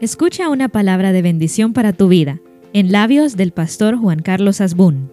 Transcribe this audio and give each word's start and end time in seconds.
Escucha 0.00 0.48
una 0.48 0.68
palabra 0.68 1.10
de 1.10 1.22
bendición 1.22 1.72
para 1.72 1.92
tu 1.92 2.06
vida 2.06 2.38
en 2.72 2.92
labios 2.92 3.36
del 3.36 3.50
pastor 3.50 3.96
Juan 3.96 4.20
Carlos 4.20 4.60
Asbún. 4.60 5.10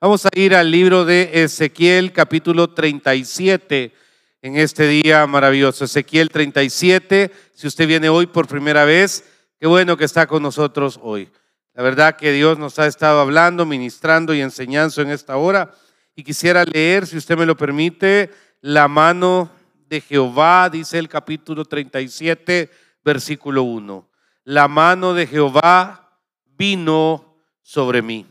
Vamos 0.00 0.24
a 0.24 0.30
ir 0.34 0.54
al 0.54 0.70
libro 0.70 1.04
de 1.04 1.42
Ezequiel 1.44 2.10
capítulo 2.10 2.70
37 2.70 3.92
en 4.40 4.56
este 4.56 4.86
día 4.86 5.26
maravilloso. 5.26 5.84
Ezequiel 5.84 6.30
37, 6.30 7.30
si 7.52 7.66
usted 7.66 7.86
viene 7.86 8.08
hoy 8.08 8.26
por 8.26 8.48
primera 8.48 8.86
vez, 8.86 9.24
qué 9.58 9.66
bueno 9.66 9.98
que 9.98 10.06
está 10.06 10.26
con 10.26 10.42
nosotros 10.42 10.98
hoy. 11.02 11.28
La 11.74 11.82
verdad 11.82 12.16
que 12.16 12.32
Dios 12.32 12.58
nos 12.58 12.78
ha 12.78 12.86
estado 12.86 13.20
hablando, 13.20 13.66
ministrando 13.66 14.32
y 14.32 14.40
enseñando 14.40 15.02
en 15.02 15.10
esta 15.10 15.36
hora. 15.36 15.74
Y 16.16 16.24
quisiera 16.24 16.64
leer, 16.64 17.06
si 17.06 17.18
usted 17.18 17.36
me 17.36 17.44
lo 17.44 17.58
permite, 17.58 18.30
la 18.62 18.88
mano 18.88 19.50
de 19.90 20.00
Jehová, 20.00 20.70
dice 20.70 21.00
el 21.00 21.08
capítulo 21.08 21.64
37, 21.64 22.70
versículo 23.02 23.64
1. 23.64 24.08
La 24.44 24.68
mano 24.68 25.14
de 25.14 25.26
Jehová 25.26 26.16
vino 26.44 27.36
sobre 27.60 28.00
mí 28.00 28.24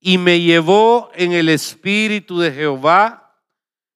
y 0.00 0.18
me 0.18 0.38
llevó 0.38 1.10
en 1.14 1.32
el 1.32 1.48
espíritu 1.48 2.38
de 2.38 2.52
Jehová 2.52 3.40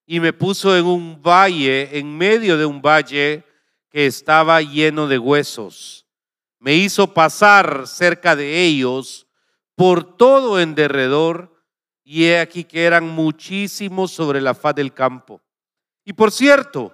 y 0.06 0.20
me 0.20 0.32
puso 0.32 0.74
en 0.74 0.86
un 0.86 1.20
valle, 1.22 1.98
en 1.98 2.16
medio 2.16 2.56
de 2.56 2.64
un 2.64 2.80
valle 2.80 3.44
que 3.90 4.06
estaba 4.06 4.62
lleno 4.62 5.06
de 5.06 5.18
huesos. 5.18 6.06
Me 6.58 6.74
hizo 6.76 7.12
pasar 7.12 7.86
cerca 7.86 8.34
de 8.34 8.62
ellos 8.62 9.26
por 9.74 10.16
todo 10.16 10.58
en 10.58 10.74
derredor 10.74 11.62
y 12.02 12.24
he 12.24 12.40
aquí 12.40 12.64
que 12.64 12.84
eran 12.84 13.06
muchísimos 13.06 14.12
sobre 14.12 14.40
la 14.40 14.54
faz 14.54 14.74
del 14.74 14.94
campo 14.94 15.42
y 16.10 16.12
por 16.12 16.32
cierto, 16.32 16.92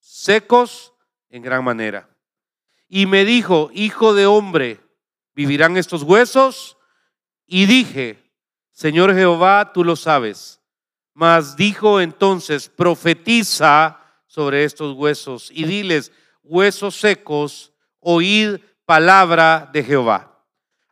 secos 0.00 0.92
en 1.30 1.42
gran 1.42 1.62
manera. 1.62 2.08
Y 2.88 3.06
me 3.06 3.24
dijo, 3.24 3.70
hijo 3.72 4.14
de 4.14 4.26
hombre, 4.26 4.80
¿vivirán 5.32 5.76
estos 5.76 6.02
huesos? 6.02 6.76
Y 7.46 7.66
dije, 7.66 8.18
Señor 8.72 9.14
Jehová, 9.14 9.72
tú 9.72 9.84
lo 9.84 9.94
sabes. 9.94 10.60
Mas 11.14 11.54
dijo 11.54 12.00
entonces, 12.00 12.68
profetiza 12.68 14.00
sobre 14.26 14.64
estos 14.64 14.96
huesos 14.96 15.52
y 15.54 15.62
diles, 15.62 16.10
huesos 16.42 16.96
secos, 16.96 17.72
oíd 18.00 18.58
palabra 18.84 19.70
de 19.72 19.84
Jehová. 19.84 20.44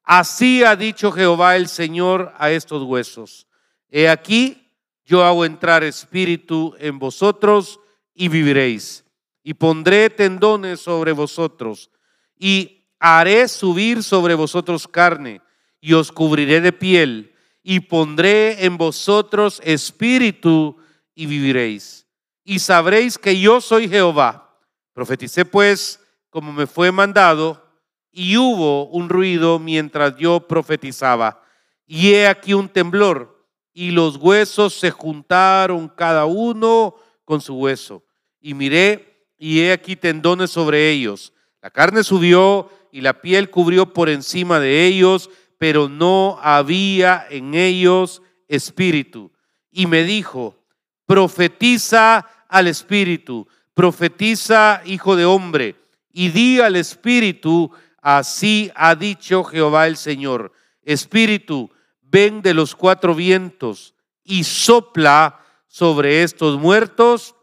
Así 0.05 0.63
ha 0.63 0.77
dicho 0.77 1.11
Jehová 1.11 1.57
el 1.57 1.67
Señor 1.67 2.33
a 2.39 2.53
estos 2.53 2.85
huesos. 2.85 3.49
He 3.91 4.09
aquí, 4.09 4.66
yo 5.07 5.25
hago 5.25 5.45
entrar 5.45 5.85
espíritu 5.85 6.75
en 6.81 6.99
vosotros 6.99 7.81
y 8.13 8.29
viviréis. 8.29 9.05
Y 9.45 9.55
pondré 9.55 10.11
tendones 10.11 10.81
sobre 10.81 11.13
vosotros 11.13 11.91
y 12.37 12.85
haré 12.99 13.47
subir 13.47 14.03
sobre 14.03 14.35
vosotros 14.35 14.89
carne 14.89 15.41
y 15.81 15.93
os 15.93 16.11
cubriré 16.11 16.61
de 16.61 16.73
piel 16.73 17.33
y 17.63 17.81
pondré 17.81 18.65
en 18.65 18.77
vosotros 18.77 19.61
espíritu 19.65 20.77
y 21.15 21.27
viviréis. 21.27 22.09
Y 22.45 22.59
sabréis 22.59 23.17
que 23.17 23.39
yo 23.39 23.61
soy 23.61 23.89
Jehová. 23.89 24.59
Profeticé 24.93 25.45
pues 25.45 26.01
como 26.31 26.53
me 26.53 26.67
fue 26.67 26.91
mandado 26.91 27.65
y 28.11 28.37
hubo 28.37 28.87
un 28.89 29.09
ruido 29.09 29.61
mientras 29.61 30.17
yo 30.17 30.41
profetizaba. 30.41 31.43
Y 31.87 32.15
he 32.15 32.27
aquí 32.27 32.55
un 32.55 32.69
temblor 32.69 33.36
y 33.79 33.91
los 33.91 34.17
huesos 34.17 34.73
se 34.73 34.91
juntaron 34.91 35.89
cada 35.89 36.25
uno 36.25 36.95
con 37.27 37.43
su 37.43 37.57
hueso. 37.57 38.03
Y 38.41 38.55
miré, 38.55 39.27
y 39.37 39.61
he 39.61 39.73
aquí 39.73 39.97
tendones 39.97 40.51
sobre 40.51 40.89
ellos. 40.89 41.35
La 41.61 41.69
carne 41.69 42.03
subió 42.03 42.71
y 42.91 43.03
la 43.03 43.21
piel 43.21 43.51
cubrió 43.51 43.93
por 43.93 44.09
encima 44.09 44.61
de 44.61 44.87
ellos, 44.87 45.29
pero 45.59 45.91
no 45.91 46.39
había 46.41 47.27
en 47.29 47.55
ellos 47.55 48.23
espíritu. 48.49 49.31
Y 49.71 49.87
me 49.87 50.05
dijo, 50.05 50.57
profetiza 51.05 52.27
al 52.49 52.69
espíritu, 52.69 53.47
profetiza, 53.75 54.81
hijo 54.87 55.17
de 55.17 55.27
hombre, 55.27 55.77
y 56.15 56.31
di 56.31 56.61
al 56.61 56.77
espíritu, 56.77 57.71
así 58.01 58.73
ha 58.75 58.95
dicho 58.95 59.45
Jehová 59.45 59.87
el 59.87 59.99
Señor. 59.99 60.55
Espíritu, 60.83 61.71
ven 62.11 62.43
de 62.43 62.55
los 62.55 62.75
cuatro 62.75 63.15
vientos 63.15 63.95
y 64.25 64.45
sopla 64.45 65.41
sobre 65.67 66.23
estos 66.23 66.59
muertos 66.59 67.35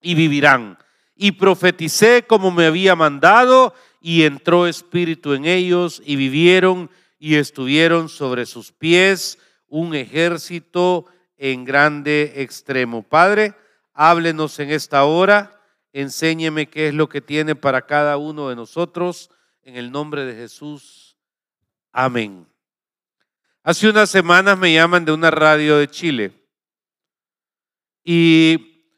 y 0.00 0.14
vivirán. 0.14 0.78
Y 1.16 1.32
profeticé 1.32 2.24
como 2.26 2.50
me 2.50 2.66
había 2.66 2.96
mandado 2.96 3.74
y 4.00 4.24
entró 4.24 4.66
espíritu 4.66 5.32
en 5.32 5.44
ellos 5.44 6.02
y 6.04 6.16
vivieron 6.16 6.90
y 7.18 7.36
estuvieron 7.36 8.08
sobre 8.08 8.46
sus 8.46 8.72
pies 8.72 9.38
un 9.66 9.94
ejército 9.94 11.06
en 11.36 11.64
grande 11.64 12.34
extremo. 12.36 13.02
Padre, 13.02 13.54
háblenos 13.92 14.58
en 14.58 14.70
esta 14.70 15.04
hora, 15.04 15.60
enséñeme 15.92 16.66
qué 16.66 16.88
es 16.88 16.94
lo 16.94 17.08
que 17.08 17.20
tiene 17.20 17.54
para 17.54 17.86
cada 17.86 18.16
uno 18.18 18.48
de 18.48 18.56
nosotros, 18.56 19.30
en 19.62 19.76
el 19.76 19.90
nombre 19.90 20.24
de 20.26 20.34
Jesús. 20.34 21.16
Amén. 21.92 22.53
Hace 23.66 23.88
unas 23.88 24.10
semanas 24.10 24.58
me 24.58 24.74
llaman 24.74 25.06
de 25.06 25.12
una 25.12 25.30
radio 25.30 25.78
de 25.78 25.88
Chile 25.88 26.32
y 28.04 28.92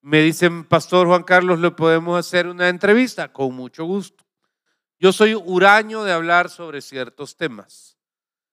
me 0.00 0.22
dicen, 0.22 0.64
Pastor 0.64 1.06
Juan 1.06 1.22
Carlos, 1.22 1.60
¿le 1.60 1.70
podemos 1.70 2.18
hacer 2.18 2.48
una 2.48 2.68
entrevista? 2.68 3.32
Con 3.32 3.54
mucho 3.54 3.84
gusto. 3.84 4.24
Yo 4.98 5.12
soy 5.12 5.34
huraño 5.34 6.02
de 6.02 6.10
hablar 6.10 6.50
sobre 6.50 6.80
ciertos 6.80 7.36
temas. 7.36 7.96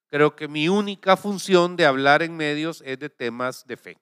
Creo 0.07 0.35
que 0.35 0.47
mi 0.47 0.69
única 0.69 1.17
función 1.17 1.75
de 1.75 1.87
hablar 1.87 2.21
en 2.21 2.37
medios 2.37 2.83
es 2.85 2.99
de 2.99 3.09
temas 3.09 3.65
de 3.65 3.75
fe. 3.75 3.97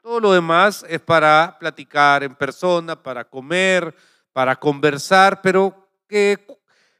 Todo 0.00 0.18
lo 0.18 0.32
demás 0.32 0.82
es 0.88 1.00
para 1.00 1.58
platicar 1.60 2.22
en 2.22 2.34
persona, 2.34 3.02
para 3.02 3.28
comer, 3.28 3.94
para 4.32 4.56
conversar, 4.56 5.42
pero 5.42 5.90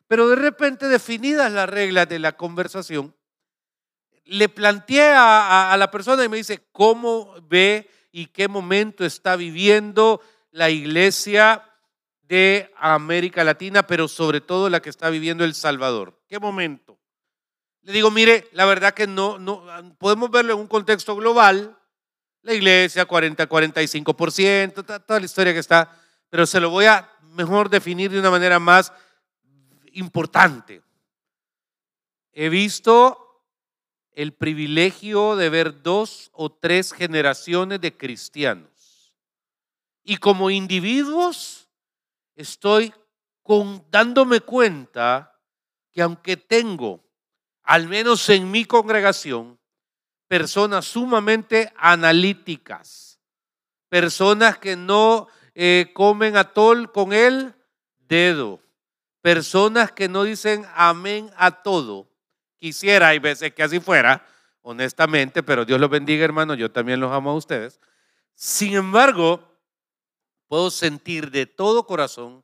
pero 0.06 0.28
de 0.28 0.36
repente 0.36 0.86
definidas 0.86 1.50
las 1.50 1.70
reglas 1.70 2.06
de 2.10 2.18
la 2.18 2.32
conversación, 2.32 3.14
le 4.24 4.48
planteé 4.48 5.12
a, 5.14 5.74
la 5.78 5.90
persona 5.90 6.24
y 6.24 6.28
me 6.28 6.38
dice, 6.38 6.66
¿cómo 6.72 7.34
ve 7.42 7.90
y 8.10 8.26
qué 8.26 8.48
momento 8.48 9.04
está 9.04 9.36
viviendo 9.36 10.20
la 10.50 10.70
iglesia 10.70 11.64
de 12.22 12.72
América 12.78 13.44
Latina, 13.44 13.86
pero 13.86 14.08
sobre 14.08 14.40
todo 14.40 14.70
la 14.70 14.80
que 14.80 14.90
está 14.90 15.10
viviendo 15.10 15.44
El 15.44 15.54
Salvador? 15.54 16.18
¿Qué 16.26 16.38
momento? 16.38 16.98
Le 17.82 17.92
digo, 17.92 18.10
mire, 18.10 18.48
la 18.52 18.64
verdad 18.64 18.94
que 18.94 19.06
no, 19.06 19.38
no 19.38 19.62
podemos 19.98 20.30
verlo 20.30 20.54
en 20.54 20.60
un 20.60 20.66
contexto 20.66 21.14
global, 21.16 21.76
la 22.42 22.54
iglesia 22.54 23.04
40, 23.04 23.46
45%, 23.46 25.02
toda 25.04 25.20
la 25.20 25.24
historia 25.24 25.52
que 25.52 25.58
está, 25.58 25.94
pero 26.30 26.46
se 26.46 26.60
lo 26.60 26.70
voy 26.70 26.86
a 26.86 27.10
mejor 27.22 27.68
definir 27.68 28.10
de 28.10 28.20
una 28.20 28.30
manera 28.30 28.58
más 28.58 28.92
importante. 29.92 30.82
He 32.32 32.48
visto 32.48 33.23
el 34.14 34.32
privilegio 34.32 35.36
de 35.36 35.48
ver 35.48 35.82
dos 35.82 36.30
o 36.32 36.50
tres 36.50 36.92
generaciones 36.92 37.80
de 37.80 37.96
cristianos. 37.96 39.14
Y 40.02 40.18
como 40.18 40.50
individuos 40.50 41.68
estoy 42.36 42.92
dándome 43.90 44.40
cuenta 44.40 45.38
que 45.92 46.02
aunque 46.02 46.36
tengo, 46.36 47.04
al 47.62 47.88
menos 47.88 48.28
en 48.28 48.50
mi 48.50 48.64
congregación, 48.64 49.58
personas 50.28 50.86
sumamente 50.86 51.72
analíticas, 51.76 53.20
personas 53.88 54.58
que 54.58 54.76
no 54.76 55.28
eh, 55.54 55.90
comen 55.94 56.36
atol 56.36 56.90
con 56.90 57.12
el 57.12 57.54
dedo, 57.98 58.60
personas 59.20 59.92
que 59.92 60.08
no 60.08 60.24
dicen 60.24 60.66
amén 60.74 61.30
a 61.36 61.62
todo, 61.62 62.10
Quisiera, 62.64 63.08
hay 63.08 63.18
veces 63.18 63.52
que 63.52 63.62
así 63.62 63.78
fuera, 63.78 64.26
honestamente, 64.62 65.42
pero 65.42 65.66
Dios 65.66 65.78
los 65.78 65.90
bendiga, 65.90 66.24
hermano, 66.24 66.54
yo 66.54 66.70
también 66.72 66.98
los 66.98 67.12
amo 67.12 67.28
a 67.28 67.34
ustedes. 67.34 67.78
Sin 68.32 68.72
embargo, 68.72 69.54
puedo 70.48 70.70
sentir 70.70 71.30
de 71.30 71.44
todo 71.44 71.84
corazón 71.84 72.42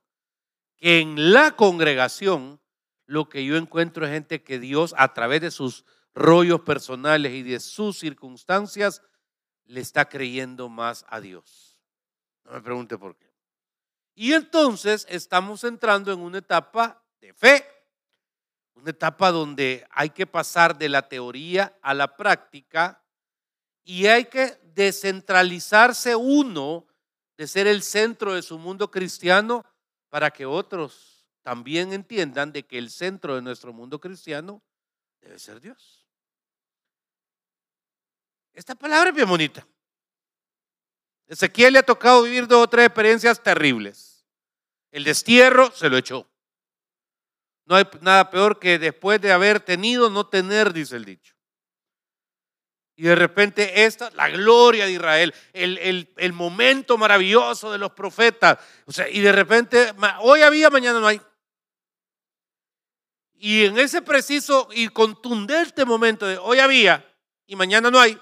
que 0.77 1.01
en 1.01 1.33
la 1.33 1.53
congregación 1.53 2.61
lo 3.07 3.31
que 3.31 3.47
yo 3.47 3.57
encuentro 3.57 4.05
es 4.05 4.13
gente 4.13 4.43
que 4.43 4.59
Dios, 4.59 4.95
a 4.99 5.15
través 5.15 5.41
de 5.41 5.51
sus 5.51 5.87
rollos 6.15 6.61
personales 6.61 7.33
y 7.33 7.43
de 7.43 7.59
sus 7.59 7.99
circunstancias, 7.99 9.01
le 9.65 9.81
está 9.81 10.07
creyendo 10.07 10.69
más 10.69 11.07
a 11.09 11.23
Dios. 11.23 11.79
No 12.45 12.53
me 12.53 12.61
pregunte 12.61 12.99
por 12.99 13.17
qué. 13.17 13.33
Y 14.15 14.35
entonces 14.35 15.07
estamos 15.09 15.65
entrando 15.65 16.13
en 16.13 16.21
una 16.21 16.37
etapa 16.37 17.03
de 17.23 17.33
fe 17.33 17.80
una 18.81 18.91
etapa 18.91 19.31
donde 19.31 19.87
hay 19.91 20.11
que 20.11 20.27
pasar 20.27 20.77
de 20.79 20.89
la 20.89 21.09
teoría 21.09 21.77
a 21.83 21.93
la 21.93 22.17
práctica 22.17 23.03
y 23.85 24.07
hay 24.07 24.25
que 24.25 24.59
descentralizarse 24.75 26.17
uno 26.17 26.87
de 27.37 27.47
ser 27.47 27.67
el 27.67 27.83
centro 27.83 28.35
de 28.35 28.43
su 28.43 28.59
mundo 28.59 28.91
cristiano 28.91 29.65
para 30.09 30.31
que 30.31 30.47
otros 30.47 31.27
también 31.43 31.93
entiendan 31.93 32.53
de 32.53 32.65
que 32.65 32.79
el 32.79 32.91
centro 32.91 33.35
de 33.35 33.43
nuestro 33.43 33.73
mundo 33.73 34.01
cristiano 34.01 34.63
debe 35.21 35.39
ser 35.39 35.61
Dios. 35.61 36.07
Esta 38.53 38.75
palabra 38.75 39.11
es 39.11 39.17
bien 39.17 39.29
bonita. 39.29 39.67
Ezequiel 41.27 41.75
le 41.75 41.79
ha 41.81 41.83
tocado 41.83 42.23
vivir 42.23 42.47
dos 42.47 42.65
o 42.65 42.69
tres 42.69 42.87
experiencias 42.87 43.43
terribles. 43.43 44.27
El 44.91 45.05
destierro 45.05 45.71
se 45.71 45.89
lo 45.89 45.97
echó. 45.97 46.30
No 47.71 47.77
hay 47.77 47.85
nada 48.01 48.31
peor 48.31 48.59
que 48.59 48.81
después 48.81 49.21
de 49.21 49.31
haber 49.31 49.61
tenido, 49.61 50.11
no 50.11 50.27
tener, 50.27 50.73
dice 50.73 50.97
el 50.97 51.05
dicho. 51.05 51.37
Y 52.97 53.05
de 53.05 53.15
repente 53.15 53.85
esta, 53.85 54.11
la 54.11 54.29
gloria 54.29 54.87
de 54.87 54.93
Israel, 54.93 55.33
el, 55.53 56.09
el, 56.17 56.33
momento 56.33 56.99
maravilloso 56.99 57.71
de 57.71 57.79
los 57.79 57.93
profetas. 57.93 58.59
O 58.87 58.93
sea, 58.93 59.09
y 59.09 59.21
de 59.21 59.31
repente, 59.31 59.95
hoy 60.19 60.43
había, 60.43 60.69
mañana 60.69 60.99
no 60.99 61.07
hay. 61.07 61.21
Y 63.35 63.67
en 63.67 63.79
ese 63.79 64.03
preciso 64.03 64.69
y 64.73 64.89
contundente 64.89 65.85
momento 65.85 66.27
de 66.27 66.39
hoy 66.39 66.59
había 66.59 67.09
y 67.47 67.55
mañana 67.55 67.89
no 67.89 68.01
hay, 68.01 68.21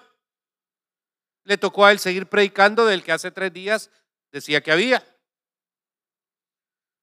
le 1.44 1.56
tocó 1.56 1.86
a 1.86 1.92
él 1.92 1.98
seguir 1.98 2.26
predicando 2.26 2.84
del 2.84 3.02
que 3.02 3.12
hace 3.12 3.30
tres 3.30 3.50
días 3.54 3.90
decía 4.30 4.60
que 4.60 4.72
había. 4.72 5.02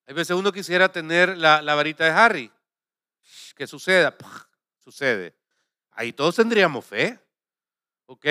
Hay 0.08 0.14
veces 0.14 0.36
uno 0.36 0.52
quisiera 0.52 0.92
tener 0.92 1.38
la, 1.38 1.62
varita 1.76 2.06
de 2.06 2.12
Harry. 2.12 2.52
Que 3.56 3.66
suceda, 3.66 4.16
sucede. 4.84 5.36
Ahí 5.92 6.14
todos 6.14 6.36
tendríamos 6.36 6.86
fe. 6.86 7.20
¿Ok? 8.06 8.26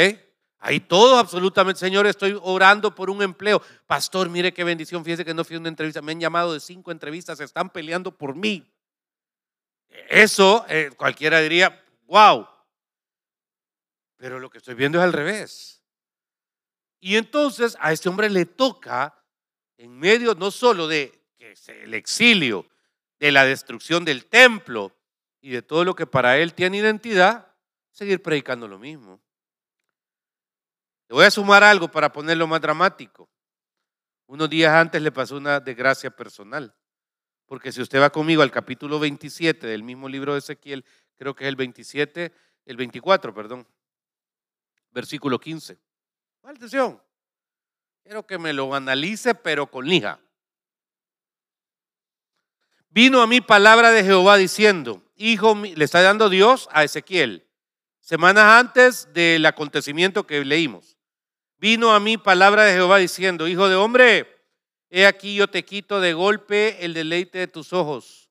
Ahí 0.59 0.81
todos 0.81 1.19
absolutamente, 1.19 1.81
Señor, 1.81 2.07
estoy 2.07 2.39
orando 2.43 2.95
por 2.95 3.11
un 3.11 3.23
empleo. 3.23 3.61
Pastor, 3.87 4.31
mire 4.31 4.55
qué 4.55 4.65
bendición. 4.65 5.05
Fíjese 5.05 5.25
que 5.25 5.35
no 5.35 5.45
fui 5.45 5.57
a 5.57 5.59
una 5.59 5.69
entrevista. 5.69 6.01
Me 6.01 6.13
han 6.13 6.21
llamado 6.21 6.53
de 6.53 6.61
cinco 6.61 6.91
entrevistas. 6.91 7.41
Están 7.41 7.71
peleando 7.71 8.17
por 8.17 8.35
mí. 8.35 8.67
Eso 10.09 10.65
eh, 10.69 10.91
cualquiera 10.97 11.41
diría, 11.41 11.83
wow. 12.07 12.47
Pero 14.17 14.39
lo 14.39 14.49
que 14.49 14.59
estoy 14.59 14.75
viendo 14.75 14.99
es 14.99 15.05
al 15.05 15.13
revés. 15.13 15.83
Y 17.01 17.17
entonces 17.17 17.77
a 17.81 17.93
este 17.93 18.09
hombre 18.09 18.31
le 18.31 18.47
toca, 18.47 19.15
en 19.77 19.99
medio 19.99 20.35
no 20.35 20.51
solo 20.51 20.89
de 20.89 21.24
el 21.69 21.95
exilio, 21.95 22.67
de 23.19 23.33
la 23.33 23.45
destrucción 23.45 24.05
del 24.05 24.27
templo 24.27 24.95
y 25.41 25.51
de 25.51 25.63
todo 25.63 25.85
lo 25.85 25.95
que 25.95 26.07
para 26.07 26.39
él 26.39 26.55
tiene 26.55 26.79
identidad, 26.79 27.55
seguir 27.91 28.23
predicando 28.23 28.69
lo 28.69 28.79
mismo. 28.79 29.21
Le 31.09 31.15
voy 31.15 31.25
a 31.25 31.31
sumar 31.31 31.63
algo 31.63 31.89
para 31.89 32.13
ponerlo 32.13 32.47
más 32.47 32.61
dramático. 32.61 33.29
Unos 34.27 34.49
días 34.49 34.75
antes 34.75 35.01
le 35.01 35.13
pasó 35.13 35.37
una 35.37 35.61
desgracia 35.61 36.11
personal. 36.11 36.75
Porque 37.47 37.73
si 37.73 37.83
usted 37.83 38.01
va 38.01 38.11
conmigo 38.11 38.43
al 38.43 38.51
capítulo 38.51 38.99
27 38.99 39.67
del 39.67 39.83
mismo 39.83 40.09
libro 40.09 40.33
de 40.33 40.39
Ezequiel, 40.39 40.85
creo 41.17 41.35
que 41.35 41.45
es 41.45 41.49
el 41.49 41.57
27, 41.57 42.33
el 42.65 42.77
24, 42.77 43.35
perdón, 43.35 43.67
versículo 44.91 45.39
15. 45.39 45.79
Atención. 46.43 47.01
Quiero 48.03 48.27
que 48.27 48.39
me 48.39 48.53
lo 48.53 48.75
analice, 48.75 49.35
pero 49.35 49.71
con 49.71 49.87
lija. 49.87 50.21
Vino 52.95 53.23
a 53.23 53.27
mí 53.27 53.41
palabra 53.41 53.91
de 53.91 54.05
Jehová 54.05 54.37
diciendo, 54.37 55.03
hijo, 55.17 55.57
le 55.57 55.85
está 55.85 56.01
dando 56.01 56.29
Dios 56.29 56.69
a 56.71 56.85
Ezequiel, 56.85 57.45
semanas 57.99 58.45
antes 58.45 59.13
del 59.13 59.45
acontecimiento 59.47 60.29
que 60.29 60.45
leímos. 60.45 60.97
Vino 61.59 61.93
a 61.93 61.99
mí 61.99 62.19
palabra 62.19 62.63
de 62.63 62.75
Jehová 62.75 62.99
diciendo, 62.99 63.49
hijo 63.49 63.69
de 63.69 63.75
hombre, 63.75 64.47
he 64.91 65.07
aquí 65.07 65.35
yo 65.35 65.49
te 65.49 65.65
quito 65.65 65.99
de 65.99 66.13
golpe 66.13 66.85
el 66.85 66.95
deleite 66.95 67.39
de 67.39 67.49
tus 67.49 67.73
ojos. 67.73 68.31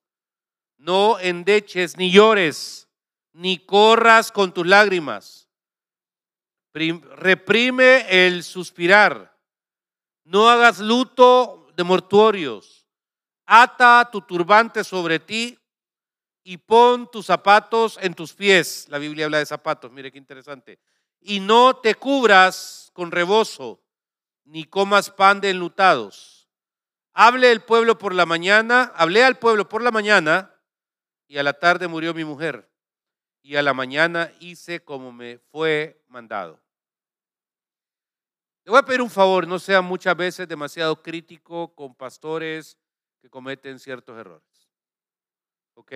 No 0.77 1.19
endeches 1.19 1.97
ni 1.97 2.09
llores, 2.09 2.87
ni 3.33 3.57
corras 3.57 4.31
con 4.31 4.53
tus 4.53 4.65
lágrimas. 4.65 5.49
Reprime 6.73 8.05
el 8.25 8.43
suspirar. 8.43 9.37
No 10.23 10.49
hagas 10.49 10.79
luto 10.79 11.67
de 11.75 11.83
mortuorios 11.83 12.82
ata 13.45 14.09
tu 14.11 14.21
turbante 14.21 14.83
sobre 14.83 15.19
ti 15.19 15.57
y 16.43 16.57
pon 16.57 17.09
tus 17.09 17.25
zapatos 17.25 17.97
en 18.01 18.13
tus 18.13 18.33
pies. 18.33 18.87
La 18.89 18.97
Biblia 18.97 19.25
habla 19.25 19.39
de 19.39 19.45
zapatos, 19.45 19.91
mire 19.91 20.11
qué 20.11 20.17
interesante. 20.17 20.79
Y 21.21 21.39
no 21.39 21.77
te 21.77 21.95
cubras 21.95 22.91
con 22.93 23.11
rebozo, 23.11 23.81
ni 24.43 24.65
comas 24.65 25.09
pan 25.09 25.39
de 25.39 25.51
enlutados. 25.51 26.49
Hable 27.13 27.51
el 27.51 27.61
pueblo 27.61 27.97
por 27.97 28.13
la 28.13 28.25
mañana, 28.25 28.91
hablé 28.95 29.23
al 29.23 29.37
pueblo 29.37 29.69
por 29.69 29.81
la 29.81 29.91
mañana, 29.91 30.53
y 31.27 31.37
a 31.37 31.43
la 31.43 31.53
tarde 31.53 31.87
murió 31.87 32.13
mi 32.13 32.25
mujer, 32.25 32.69
y 33.41 33.55
a 33.55 33.61
la 33.61 33.73
mañana 33.73 34.31
hice 34.39 34.83
como 34.83 35.11
me 35.11 35.37
fue 35.37 36.03
mandado. 36.07 36.59
Le 38.65 38.71
voy 38.71 38.79
a 38.79 38.85
pedir 38.85 39.01
un 39.01 39.09
favor, 39.09 39.47
no 39.47 39.59
sea 39.59 39.81
muchas 39.81 40.15
veces 40.15 40.47
demasiado 40.47 41.01
crítico 41.01 41.73
con 41.75 41.93
pastores, 41.95 42.77
que 43.23 43.29
cometen 43.29 43.79
ciertos 43.79 44.19
errores. 44.19 44.69
¿Ok? 45.75 45.93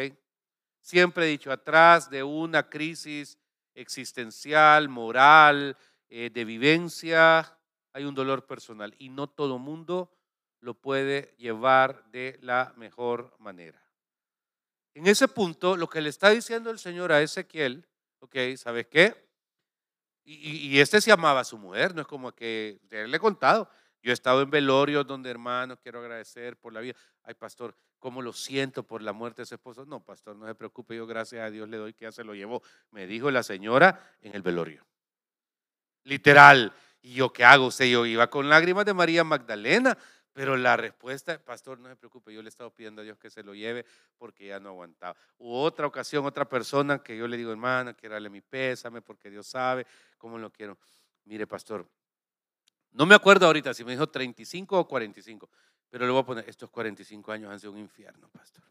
Siempre 0.80 1.26
he 1.26 1.28
dicho, 1.28 1.52
atrás 1.52 2.10
de 2.10 2.24
una 2.24 2.70
crisis 2.70 3.38
existencial, 3.76 4.88
moral, 4.88 5.76
eh, 6.08 6.30
de 6.34 6.46
vivencia, 6.46 7.60
hay 7.92 8.06
un 8.06 8.16
dolor 8.16 8.48
personal 8.48 8.96
y 8.98 9.10
no 9.10 9.28
todo 9.28 9.60
mundo 9.60 10.10
lo 10.62 10.74
puede 10.74 11.36
llevar 11.38 12.10
de 12.12 12.40
la 12.42 12.74
mejor 12.78 13.36
manera. 13.40 13.84
En 14.94 15.06
ese 15.06 15.28
punto, 15.28 15.76
lo 15.76 15.90
que 15.90 16.00
le 16.00 16.08
está 16.08 16.30
diciendo 16.30 16.72
el 16.72 16.80
Señor 16.80 17.12
a 17.12 17.22
Ezequiel, 17.22 17.86
ok, 18.20 18.38
¿sabes 18.56 18.88
qué? 18.88 19.28
Y, 20.24 20.80
este 20.80 21.02
se 21.02 21.12
amaba 21.12 21.42
a 21.42 21.46
su 21.46 21.58
mujer, 21.58 21.94
no 21.94 22.02
es 22.02 22.08
como 22.08 22.34
que, 22.34 22.80
le 22.90 23.18
he 23.18 23.20
contado, 23.20 23.70
yo 24.02 24.12
he 24.12 24.14
estado 24.14 24.42
en 24.42 24.50
velorios 24.50 25.06
donde, 25.06 25.30
hermanos, 25.30 25.80
quiero 25.82 26.00
agradecer 26.00 26.58
por 26.58 26.74
la 26.74 26.80
vida. 26.80 26.96
Ay, 27.24 27.34
pastor, 27.34 27.76
¿cómo 28.00 28.22
lo 28.22 28.34
siento 28.34 28.84
por 28.84 29.02
la 29.02 29.14
muerte 29.14 29.42
de 29.42 29.46
su 29.46 29.56
esposo? 29.56 29.86
No, 29.86 30.00
pastor, 30.00 30.36
no 30.36 30.48
se 30.48 30.56
preocupe, 30.56 30.96
yo 30.96 31.08
gracias 31.08 31.42
a 31.42 31.50
Dios 31.50 31.68
le 31.68 31.78
doy 31.78 31.94
que 31.94 32.06
ya 32.06 32.12
se 32.12 32.24
lo 32.24 32.36
llevó. 32.36 32.62
Me 32.92 33.08
dijo 33.08 33.32
la 33.32 33.44
señora 33.44 34.00
en 34.22 34.36
el 34.36 34.42
velorio. 34.42 34.86
Literal. 36.04 36.74
¿Y 37.02 37.16
yo 37.16 37.32
qué 37.32 37.46
hago? 37.46 37.68
Usted, 37.68 37.86
yo 37.86 38.06
iba 38.06 38.30
con 38.30 38.50
lágrimas 38.50 38.86
de 38.86 38.94
María 38.94 39.24
Magdalena, 39.24 39.98
pero 40.34 40.56
la 40.56 40.78
respuesta, 40.78 41.38
pastor, 41.44 41.80
no 41.80 41.90
se 41.90 41.96
preocupe, 41.96 42.34
yo 42.34 42.42
le 42.42 42.48
he 42.48 42.50
estado 42.50 42.72
pidiendo 42.72 43.02
a 43.02 43.04
Dios 43.04 43.18
que 43.18 43.30
se 43.30 43.44
lo 43.44 43.56
lleve 43.56 43.86
porque 44.18 44.48
ya 44.48 44.60
no 44.60 44.70
aguantaba. 44.70 45.18
U 45.38 45.54
otra 45.56 45.88
ocasión, 45.88 46.26
otra 46.26 46.48
persona 46.48 47.00
que 47.00 47.18
yo 47.18 47.28
le 47.28 47.38
digo, 47.38 47.52
hermana, 47.52 47.94
quiero 47.94 48.14
darle 48.14 48.30
mi 48.30 48.42
pésame 48.42 49.02
porque 49.02 49.30
Dios 49.30 49.48
sabe 49.48 49.88
cómo 50.18 50.38
lo 50.38 50.52
quiero. 50.52 50.78
Mire, 51.26 51.48
pastor, 51.48 51.90
no 52.92 53.06
me 53.06 53.16
acuerdo 53.16 53.46
ahorita 53.46 53.74
si 53.74 53.84
me 53.84 53.92
dijo 53.92 54.08
35 54.08 54.80
o 54.80 54.88
45, 54.88 55.50
pero 55.90 56.06
le 56.06 56.12
voy 56.12 56.22
a 56.22 56.26
poner, 56.26 56.50
estos 56.50 56.70
45 56.70 57.32
años 57.32 57.52
han 57.52 57.60
sido 57.60 57.72
un 57.72 57.80
infierno, 57.80 58.30
pastor. 58.30 58.64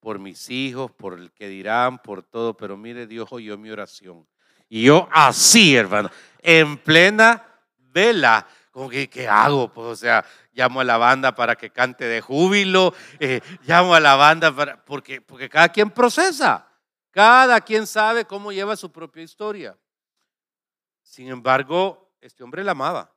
Por 0.00 0.18
mis 0.18 0.48
hijos, 0.50 0.90
por 0.92 1.18
el 1.18 1.30
que 1.32 1.48
dirán, 1.48 1.98
por 1.98 2.22
todo, 2.22 2.56
pero 2.56 2.76
mire, 2.76 3.06
Dios 3.06 3.28
oyó 3.32 3.58
mi 3.58 3.70
oración. 3.70 4.26
Y 4.68 4.84
yo 4.84 5.08
así, 5.10 5.76
hermano, 5.76 6.10
en 6.38 6.78
plena 6.78 7.44
vela, 7.76 8.46
como 8.70 8.88
que, 8.88 9.10
¿qué 9.10 9.28
hago? 9.28 9.72
Pues, 9.72 9.86
o 9.86 9.96
sea, 9.96 10.24
llamo 10.52 10.80
a 10.80 10.84
la 10.84 10.96
banda 10.96 11.34
para 11.34 11.56
que 11.56 11.70
cante 11.70 12.04
de 12.04 12.20
júbilo, 12.20 12.94
eh, 13.18 13.40
llamo 13.64 13.94
a 13.94 14.00
la 14.00 14.14
banda 14.14 14.54
para, 14.54 14.82
porque, 14.84 15.20
porque 15.20 15.48
cada 15.48 15.68
quien 15.68 15.90
procesa, 15.90 16.68
cada 17.10 17.60
quien 17.60 17.86
sabe 17.86 18.24
cómo 18.24 18.52
lleva 18.52 18.76
su 18.76 18.92
propia 18.92 19.22
historia. 19.22 19.76
Sin 21.02 21.28
embargo, 21.28 22.09
este 22.20 22.42
hombre 22.42 22.64
la 22.64 22.72
amaba. 22.72 23.14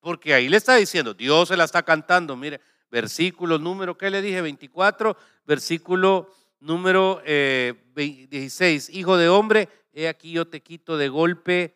Porque 0.00 0.34
ahí 0.34 0.48
le 0.48 0.56
está 0.56 0.76
diciendo, 0.76 1.14
Dios 1.14 1.48
se 1.48 1.56
la 1.56 1.64
está 1.64 1.82
cantando. 1.82 2.36
Mire, 2.36 2.60
versículo 2.90 3.58
número, 3.58 3.96
¿qué 3.96 4.10
le 4.10 4.22
dije? 4.22 4.40
24, 4.40 5.16
versículo 5.44 6.32
número 6.60 7.22
16. 7.24 8.88
Eh, 8.88 8.92
Hijo 8.92 9.16
de 9.16 9.28
hombre, 9.28 9.68
he 9.92 10.08
aquí 10.08 10.32
yo 10.32 10.46
te 10.46 10.62
quito 10.62 10.96
de 10.96 11.08
golpe 11.08 11.74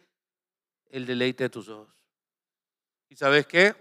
el 0.86 1.06
deleite 1.06 1.44
de 1.44 1.50
tus 1.50 1.68
ojos. 1.68 1.92
¿Y 3.08 3.16
sabes 3.16 3.46
qué? 3.46 3.74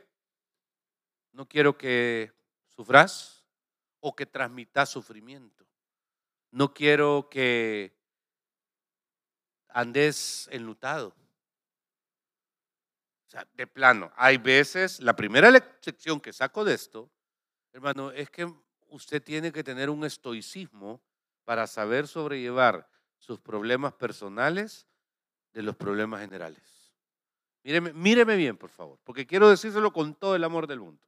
No 1.31 1.47
quiero 1.47 1.77
que 1.77 2.31
sufras 2.67 3.45
o 3.99 4.15
que 4.15 4.25
transmitas 4.25 4.89
sufrimiento. 4.89 5.65
No 6.51 6.73
quiero 6.73 7.29
que 7.29 7.95
andes 9.69 10.49
enlutado. 10.51 11.15
Sea, 13.31 13.47
de 13.53 13.65
plano, 13.65 14.11
hay 14.17 14.37
veces, 14.37 14.99
la 14.99 15.15
primera 15.15 15.49
lección 15.49 16.19
que 16.19 16.33
saco 16.33 16.65
de 16.65 16.73
esto, 16.73 17.09
hermano, 17.71 18.11
es 18.11 18.29
que 18.29 18.45
usted 18.89 19.23
tiene 19.23 19.53
que 19.53 19.63
tener 19.63 19.89
un 19.89 20.03
estoicismo 20.03 21.01
para 21.45 21.65
saber 21.65 22.09
sobrellevar 22.09 22.89
sus 23.19 23.39
problemas 23.39 23.93
personales 23.93 24.85
de 25.53 25.63
los 25.63 25.77
problemas 25.77 26.19
generales. 26.19 26.61
Míreme, 27.63 27.93
míreme 27.93 28.35
bien, 28.35 28.57
por 28.57 28.69
favor, 28.69 28.99
porque 29.05 29.25
quiero 29.25 29.49
decírselo 29.49 29.93
con 29.93 30.13
todo 30.13 30.35
el 30.35 30.43
amor 30.43 30.67
del 30.67 30.81
mundo. 30.81 31.01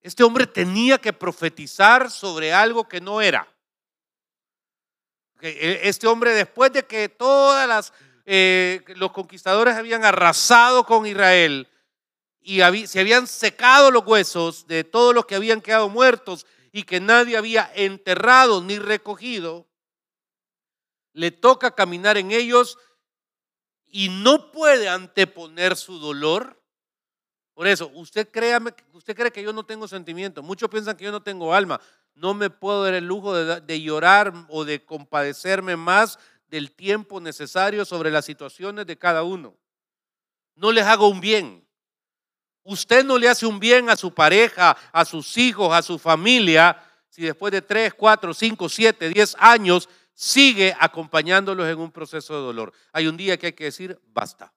Este 0.00 0.22
hombre 0.22 0.46
tenía 0.46 0.98
que 0.98 1.12
profetizar 1.12 2.08
sobre 2.08 2.52
algo 2.52 2.88
que 2.88 3.00
no 3.00 3.20
era. 3.20 3.52
E, 5.40 5.80
este 5.88 6.06
hombre, 6.06 6.34
después 6.34 6.72
de 6.72 6.86
que 6.86 7.08
todas 7.08 7.66
las 7.66 7.92
eh, 8.24 8.82
los 8.96 9.12
conquistadores 9.12 9.74
habían 9.76 10.04
arrasado 10.04 10.84
con 10.84 11.06
Israel 11.06 11.68
y 12.40 12.60
se 12.86 13.00
habían 13.00 13.26
secado 13.26 13.90
los 13.90 14.04
huesos 14.04 14.66
de 14.66 14.84
todos 14.84 15.14
los 15.14 15.26
que 15.26 15.36
habían 15.36 15.60
quedado 15.60 15.88
muertos 15.88 16.46
y 16.72 16.84
que 16.84 17.00
nadie 17.00 17.36
había 17.36 17.70
enterrado 17.74 18.62
ni 18.62 18.78
recogido, 18.78 19.66
le 21.12 21.30
toca 21.30 21.74
caminar 21.74 22.16
en 22.16 22.32
ellos 22.32 22.78
y 23.86 24.08
no 24.08 24.50
puede 24.50 24.88
anteponer 24.88 25.76
su 25.76 25.98
dolor. 25.98 26.58
Por 27.52 27.66
eso, 27.66 27.90
usted, 27.94 28.30
créame, 28.30 28.72
usted 28.94 29.14
cree 29.14 29.30
que 29.30 29.42
yo 29.42 29.52
no 29.52 29.64
tengo 29.66 29.86
sentimiento. 29.86 30.42
Muchos 30.42 30.70
piensan 30.70 30.96
que 30.96 31.04
yo 31.04 31.12
no 31.12 31.22
tengo 31.22 31.54
alma. 31.54 31.80
No 32.14 32.32
me 32.32 32.48
puedo 32.48 32.84
dar 32.84 32.94
el 32.94 33.04
lujo 33.04 33.34
de, 33.34 33.60
de 33.60 33.82
llorar 33.82 34.32
o 34.48 34.64
de 34.64 34.82
compadecerme 34.84 35.76
más 35.76 36.18
del 36.52 36.70
tiempo 36.70 37.18
necesario 37.18 37.82
sobre 37.86 38.10
las 38.10 38.26
situaciones 38.26 38.86
de 38.86 38.98
cada 38.98 39.22
uno. 39.22 39.56
No 40.54 40.70
les 40.70 40.84
hago 40.84 41.08
un 41.08 41.18
bien. 41.18 41.66
Usted 42.62 43.06
no 43.06 43.16
le 43.16 43.30
hace 43.30 43.46
un 43.46 43.58
bien 43.58 43.88
a 43.88 43.96
su 43.96 44.12
pareja, 44.12 44.76
a 44.92 45.04
sus 45.06 45.38
hijos, 45.38 45.72
a 45.72 45.80
su 45.80 45.98
familia, 45.98 46.78
si 47.08 47.22
después 47.22 47.52
de 47.52 47.62
3, 47.62 47.94
4, 47.94 48.34
5, 48.34 48.68
7, 48.68 49.08
10 49.08 49.36
años 49.38 49.88
sigue 50.12 50.76
acompañándolos 50.78 51.66
en 51.66 51.78
un 51.78 51.90
proceso 51.90 52.34
de 52.34 52.40
dolor. 52.40 52.70
Hay 52.92 53.06
un 53.06 53.16
día 53.16 53.38
que 53.38 53.46
hay 53.46 53.52
que 53.54 53.64
decir, 53.64 53.98
basta. 54.08 54.52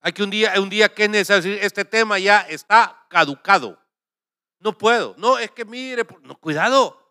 Hay 0.00 0.12
que 0.12 0.22
un 0.22 0.30
día, 0.30 0.54
un 0.60 0.70
día 0.70 0.88
que 0.94 1.04
es 1.04 1.10
necesario 1.10 1.42
decir, 1.42 1.64
este 1.64 1.84
tema 1.84 2.20
ya 2.20 2.42
está 2.42 3.04
caducado. 3.10 3.82
No 4.60 4.78
puedo. 4.78 5.16
No, 5.18 5.40
es 5.40 5.50
que 5.50 5.64
mire, 5.64 6.06
no, 6.22 6.38
cuidado. 6.38 7.07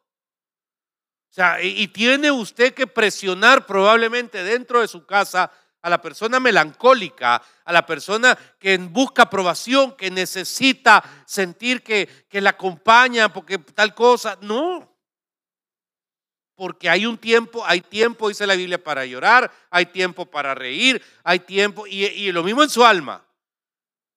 Sea, 1.38 1.62
y 1.62 1.88
tiene 1.90 2.32
usted 2.32 2.74
que 2.74 2.88
presionar 2.88 3.68
probablemente 3.68 4.44
dentro 4.44 4.82
de 4.82 4.88
su 4.88 5.06
casa 5.06 5.52
a 5.84 5.88
la 5.88 6.02
persona 6.02 6.40
melancólica, 6.40 7.40
a 7.64 7.72
la 7.72 7.86
persona 7.86 8.36
que 8.58 8.76
busca 8.80 9.22
aprobación, 9.22 9.96
que 9.96 10.10
necesita 10.10 11.04
sentir 11.28 11.84
que, 11.84 12.26
que 12.28 12.42
la 12.42 12.50
acompaña 12.50 13.32
porque 13.32 13.60
tal 13.60 13.94
cosa. 13.94 14.36
No. 14.42 14.92
Porque 16.56 16.90
hay 16.90 17.06
un 17.06 17.20
tiempo, 17.20 17.64
hay 17.64 17.82
tiempo, 17.82 18.30
dice 18.30 18.48
la 18.48 18.56
Biblia, 18.56 18.84
para 18.84 19.06
llorar, 19.06 19.52
hay 19.70 19.86
tiempo 19.86 20.26
para 20.26 20.56
reír, 20.56 21.00
hay 21.24 21.42
tiempo, 21.42 21.86
y, 21.86 22.04
y 22.06 22.32
lo 22.32 22.42
mismo 22.42 22.64
en 22.64 22.70
su 22.72 22.84
alma. 22.84 23.24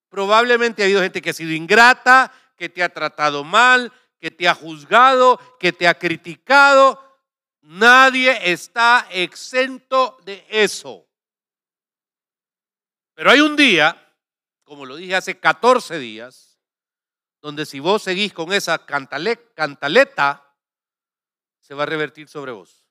Probablemente 0.09 0.81
ha 0.81 0.87
habido 0.87 1.03
gente 1.03 1.21
que 1.21 1.29
ha 1.29 1.35
sido 1.35 1.53
ingrata, 1.53 2.33
que 2.57 2.71
te 2.71 2.83
ha 2.83 2.89
tratado 2.89 3.45
mal, 3.45 3.93
que 4.19 4.31
te 4.31 4.49
ha 4.49 4.55
juzgado, 4.55 5.39
que 5.61 5.75
te 5.75 5.87
ha 5.87 5.93
criticado. 5.93 7.10
Nadie 7.63 8.53
está 8.53 9.07
exento 9.11 10.19
de 10.25 10.45
eso. 10.49 11.07
Pero 13.15 13.31
hay 13.31 13.41
un 13.41 13.55
día, 13.55 14.15
como 14.65 14.87
lo 14.87 14.97
dije 14.97 15.15
hace 15.15 15.39
14 15.39 15.99
días, 15.99 16.59
donde 17.41 17.67
si 17.67 17.81
vos 17.81 18.03
seguís 18.03 18.33
con 18.33 18.53
esa 18.53 18.85
cantaleta, 18.85 20.57
se 21.61 21.75
va 21.75 21.83
a 21.83 21.87
revertir 21.87 22.29
sobre 22.29 22.53
vos. 22.53 22.85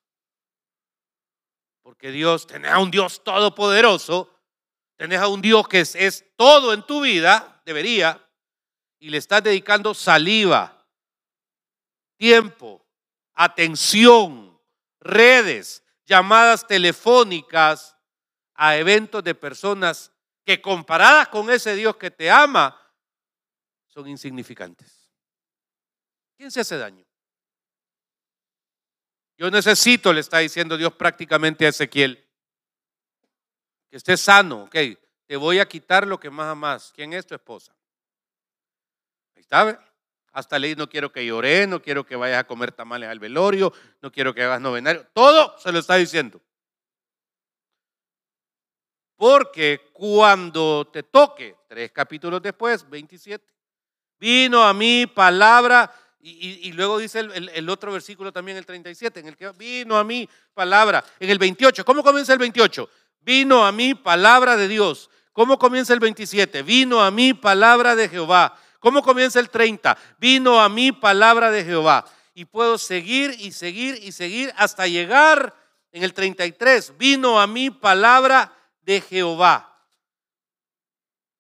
Porque 1.82 2.12
Dios, 2.12 2.46
tenés 2.46 2.72
a 2.72 2.80
un 2.80 2.92
Dios 2.92 3.24
todopoderoso, 3.24 4.34
tenés 4.96 5.20
a 5.20 5.28
un 5.28 5.42
Dios 5.42 5.68
que 5.68 5.80
es, 5.82 5.96
es 5.96 6.26
todo 6.36 6.74
en 6.74 6.84
tu 6.84 7.02
vida, 7.02 7.62
debería, 7.66 8.24
y 9.00 9.10
le 9.10 9.18
estás 9.18 9.44
dedicando 9.44 9.94
saliva, 9.94 10.86
tiempo, 12.18 12.86
atención, 13.34 14.49
redes, 15.00 15.84
llamadas 16.06 16.68
telefónicas 16.68 17.98
a 18.54 18.76
eventos 18.78 19.24
de 19.24 19.36
personas 19.36 20.12
que 20.46 20.62
comparadas 20.62 21.28
con 21.30 21.50
ese 21.50 21.76
Dios 21.76 21.96
que 21.98 22.12
te 22.12 22.30
ama, 22.30 22.76
son 23.88 24.08
insignificantes. 24.08 25.10
¿Quién 26.38 26.52
se 26.52 26.62
hace 26.62 26.78
daño? 26.78 27.06
Yo 29.38 29.50
necesito, 29.50 30.12
le 30.12 30.20
está 30.20 30.40
diciendo 30.40 30.76
Dios 30.76 30.94
prácticamente 30.94 31.66
a 31.66 31.70
Ezequiel, 31.70 32.28
que 33.90 33.98
esté 33.98 34.18
sano, 34.18 34.64
ok, 34.64 34.76
te 35.26 35.38
voy 35.38 35.60
a 35.60 35.68
quitar 35.68 36.06
lo 36.08 36.20
que 36.20 36.30
más 36.30 36.48
amas. 36.48 36.92
¿Quién 36.94 37.14
es 37.14 37.26
tu 37.26 37.36
esposa? 37.36 37.74
Ahí 39.36 39.42
está, 39.42 39.80
hasta 40.40 40.58
leí, 40.58 40.76
no 40.76 40.90
quiero 40.90 41.12
que 41.12 41.26
llore, 41.26 41.68
no 41.68 41.82
quiero 41.82 42.06
que 42.06 42.16
vayas 42.16 42.40
a 42.40 42.44
comer 42.46 42.72
tamales 42.72 43.10
al 43.10 43.20
velorio, 43.20 43.74
no 44.02 44.12
quiero 44.12 44.34
que 44.34 44.44
hagas 44.44 44.62
novenario, 44.62 45.06
todo 45.14 45.56
se 45.60 45.72
lo 45.72 45.80
está 45.80 45.96
diciendo. 45.96 46.42
Porque 49.16 49.90
cuando 49.92 50.88
te 50.92 51.04
toque, 51.04 51.58
tres 51.68 51.92
capítulos 51.92 52.42
después, 52.42 52.90
27, 52.90 53.46
vino 54.18 54.64
a 54.64 54.74
mí 54.74 55.06
palabra, 55.08 55.94
y, 56.22 56.72
luego 56.74 56.98
dice 56.98 57.20
el, 57.20 57.70
otro 57.70 57.92
versículo 57.92 58.32
también, 58.32 58.58
el 58.58 58.66
37, 58.66 59.20
en 59.20 59.28
el 59.28 59.38
que 59.38 59.50
vino 59.52 59.98
a 59.98 60.04
mí 60.04 60.28
palabra, 60.54 61.04
en 61.20 61.30
el 61.30 61.38
28, 61.38 61.84
¿cómo 61.84 62.04
comienza 62.04 62.34
el 62.34 62.40
28? 62.40 62.90
Vino 63.22 63.66
a 63.66 63.72
mí 63.72 63.94
palabra 63.94 64.56
de 64.56 64.68
Dios. 64.68 65.10
¿Cómo 65.34 65.58
comienza 65.58 65.94
el 65.94 66.00
27? 66.00 66.64
Vino 66.64 67.02
a 67.02 67.12
mí 67.12 67.34
palabra 67.34 67.96
de 67.96 68.10
Jehová. 68.10 68.58
¿Cómo 68.80 69.02
comienza 69.02 69.40
el 69.40 69.50
30? 69.50 69.98
Vino 70.18 70.60
a 70.60 70.70
mí 70.70 70.92
palabra 70.92 71.52
de 71.52 71.64
Jehová. 71.64 72.06
Y 72.34 72.46
puedo 72.46 72.78
seguir 72.78 73.36
y 73.40 73.52
seguir 73.52 74.00
y 74.02 74.12
seguir 74.12 74.54
hasta 74.56 74.88
llegar 74.88 75.54
en 75.92 76.04
el 76.04 76.14
33. 76.14 76.98
Vino 76.98 77.40
a 77.40 77.48
mí 77.48 77.70
palabra 77.70 78.54
de 78.82 79.02
Jehová. 79.02 79.66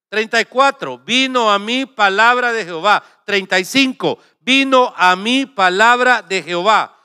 34, 0.10 0.98
vino 1.00 1.51
a 1.51 1.60
mí 1.60 1.86
palabra 1.86 2.51
de 2.51 2.65
Jehová. 2.65 3.03
35, 3.25 4.19
vino 4.39 4.93
a 4.98 5.15
mí 5.15 5.46
palabra 5.46 6.22
de 6.22 6.41
Jehová. 6.41 6.96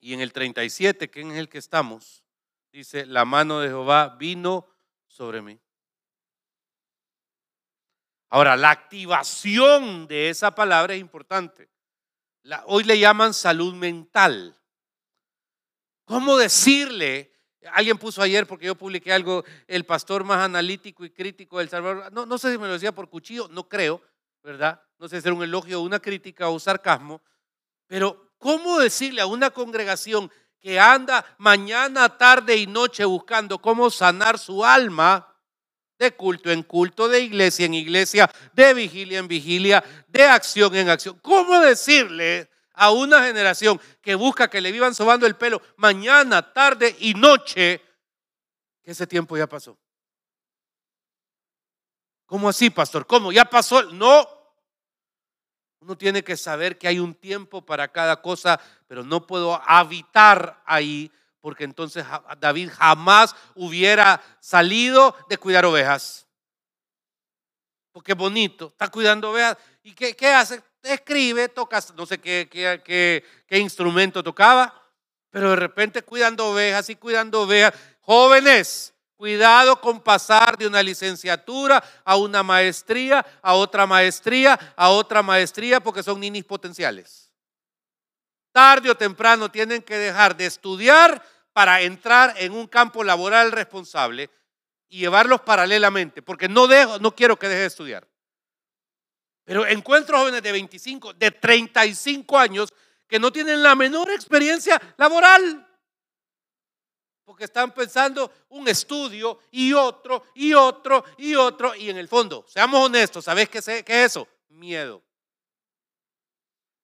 Y 0.00 0.12
en 0.12 0.20
el 0.20 0.32
37, 0.32 1.10
que 1.10 1.22
es 1.22 1.26
el 1.34 1.48
que 1.48 1.58
estamos, 1.58 2.22
dice, 2.70 3.06
la 3.06 3.24
mano 3.24 3.60
de 3.60 3.68
Jehová 3.68 4.16
vino 4.18 4.68
sobre 5.06 5.40
mí. 5.40 5.58
Ahora, 8.34 8.56
la 8.56 8.70
activación 8.70 10.08
de 10.08 10.28
esa 10.28 10.56
palabra 10.56 10.94
es 10.94 11.00
importante. 11.00 11.68
hoy 12.66 12.82
le 12.82 12.98
llaman 12.98 13.32
salud 13.32 13.72
mental. 13.74 14.60
¿Cómo 16.04 16.36
decirle 16.36 17.30
Alguien 17.72 17.96
puso 17.96 18.20
ayer, 18.22 18.44
porque 18.44 18.66
yo 18.66 18.74
publiqué 18.74 19.12
algo, 19.12 19.44
el 19.68 19.86
pastor 19.86 20.24
más 20.24 20.38
analítico 20.38 21.04
y 21.04 21.10
crítico 21.10 21.60
del 21.60 21.68
Salvador. 21.68 22.12
No, 22.12 22.36
sé 22.36 22.50
si 22.50 22.58
me 22.58 22.66
lo 22.66 22.72
decía 22.72 22.92
por 22.92 23.08
cuchillo, 23.08 23.46
no 23.52 23.68
creo, 23.68 24.02
¿verdad? 24.42 24.82
No 24.98 25.08
sé 25.08 25.20
si 25.22 25.28
era 25.28 25.34
un 25.36 25.44
elogio, 25.44 25.80
una 25.80 26.00
crítica 26.00 26.48
o 26.48 26.54
un 26.54 26.60
sarcasmo. 26.60 27.22
Pero, 27.86 28.32
¿cómo 28.38 28.80
decirle 28.80 29.20
a 29.20 29.26
una 29.26 29.50
congregación 29.50 30.28
que 30.58 30.80
anda 30.80 31.24
mañana, 31.38 32.18
tarde 32.18 32.56
y 32.56 32.66
noche 32.66 33.04
buscando 33.04 33.60
cómo 33.60 33.90
sanar 33.90 34.40
su 34.40 34.64
alma? 34.64 35.33
De 35.98 36.10
culto 36.12 36.50
en 36.50 36.62
culto, 36.62 37.08
de 37.08 37.20
iglesia 37.20 37.66
en 37.66 37.74
iglesia, 37.74 38.30
de 38.52 38.74
vigilia 38.74 39.18
en 39.18 39.28
vigilia, 39.28 39.84
de 40.08 40.24
acción 40.24 40.74
en 40.74 40.88
acción. 40.88 41.18
¿Cómo 41.22 41.60
decirle 41.60 42.50
a 42.74 42.90
una 42.90 43.22
generación 43.22 43.80
que 44.02 44.14
busca 44.14 44.50
que 44.50 44.60
le 44.60 44.72
vivan 44.72 44.94
sobando 44.94 45.26
el 45.26 45.36
pelo 45.36 45.62
mañana, 45.76 46.52
tarde 46.52 46.94
y 46.98 47.14
noche, 47.14 47.80
que 48.82 48.90
ese 48.90 49.06
tiempo 49.06 49.36
ya 49.36 49.48
pasó. 49.48 49.78
¿Cómo 52.26 52.48
así, 52.48 52.70
pastor? 52.70 53.06
¿Cómo? 53.06 53.32
¿Ya 53.32 53.44
pasó? 53.44 53.82
No. 53.92 54.28
Uno 55.80 55.96
tiene 55.96 56.24
que 56.24 56.36
saber 56.36 56.78
que 56.78 56.88
hay 56.88 56.98
un 56.98 57.14
tiempo 57.14 57.64
para 57.64 57.88
cada 57.92 58.20
cosa, 58.20 58.58
pero 58.88 59.04
no 59.04 59.26
puedo 59.26 59.60
habitar 59.66 60.62
ahí 60.66 61.12
porque 61.44 61.64
entonces 61.64 62.06
David 62.38 62.70
jamás 62.74 63.36
hubiera 63.54 64.18
salido 64.40 65.14
de 65.28 65.36
cuidar 65.36 65.66
ovejas. 65.66 66.26
Porque 67.92 68.12
es 68.12 68.18
bonito, 68.18 68.68
está 68.68 68.88
cuidando 68.88 69.30
ovejas. 69.30 69.58
¿Y 69.82 69.92
qué, 69.92 70.28
hace? 70.32 70.62
escribe, 70.82 71.50
toca, 71.50 71.84
no 71.96 72.06
sé 72.06 72.16
qué, 72.18 72.48
qué, 72.48 73.58
instrumento 73.58 74.22
tocaba, 74.22 74.72
pero 75.28 75.50
de 75.50 75.56
repente 75.56 76.00
cuidando 76.00 76.46
ovejas 76.46 76.88
y 76.88 76.96
cuidando 76.96 77.42
ovejas. 77.42 77.74
Jóvenes, 78.00 78.94
Cuidado 79.16 79.80
con 79.80 80.00
pasar 80.00 80.58
de 80.58 80.66
una 80.66 80.82
licenciatura 80.82 81.82
a 82.04 82.16
una 82.16 82.42
maestría, 82.42 83.24
a 83.40 83.54
otra 83.54 83.86
maestría, 83.86 84.58
a 84.76 84.90
otra 84.90 85.22
maestría, 85.22 85.78
porque 85.80 86.02
son 86.02 86.20
ninis 86.20 86.44
potenciales. 86.44 87.30
Tarde 88.50 88.90
o 88.90 88.96
temprano 88.96 89.50
tienen 89.50 89.82
que 89.82 89.96
dejar 89.96 90.36
de 90.36 90.46
estudiar 90.46 91.22
para 91.54 91.80
entrar 91.80 92.34
en 92.36 92.52
un 92.52 92.66
campo 92.66 93.04
laboral 93.04 93.52
responsable 93.52 94.28
y 94.88 94.98
llevarlos 94.98 95.40
paralelamente, 95.40 96.20
porque 96.20 96.48
no, 96.48 96.66
dejo, 96.66 96.98
no 96.98 97.14
quiero 97.14 97.38
que 97.38 97.48
deje 97.48 97.60
de 97.60 97.66
estudiar. 97.66 98.08
Pero 99.44 99.66
encuentro 99.66 100.18
jóvenes 100.18 100.42
de 100.42 100.52
25, 100.52 101.14
de 101.14 101.30
35 101.30 102.38
años 102.38 102.72
que 103.06 103.18
no 103.18 103.30
tienen 103.30 103.62
la 103.62 103.74
menor 103.76 104.10
experiencia 104.10 104.80
laboral. 104.96 105.66
Porque 107.24 107.44
están 107.44 107.72
pensando 107.72 108.32
un 108.48 108.66
estudio 108.68 109.38
y 109.50 109.72
otro 109.72 110.24
y 110.34 110.54
otro 110.54 111.04
y 111.16 111.34
otro. 111.36 111.74
Y 111.76 111.88
en 111.88 111.98
el 111.98 112.08
fondo, 112.08 112.44
seamos 112.48 112.84
honestos, 112.84 113.24
¿sabes 113.24 113.48
qué, 113.48 113.58
es 113.58 113.68
eso? 113.88 114.26
Miedo. 114.48 115.02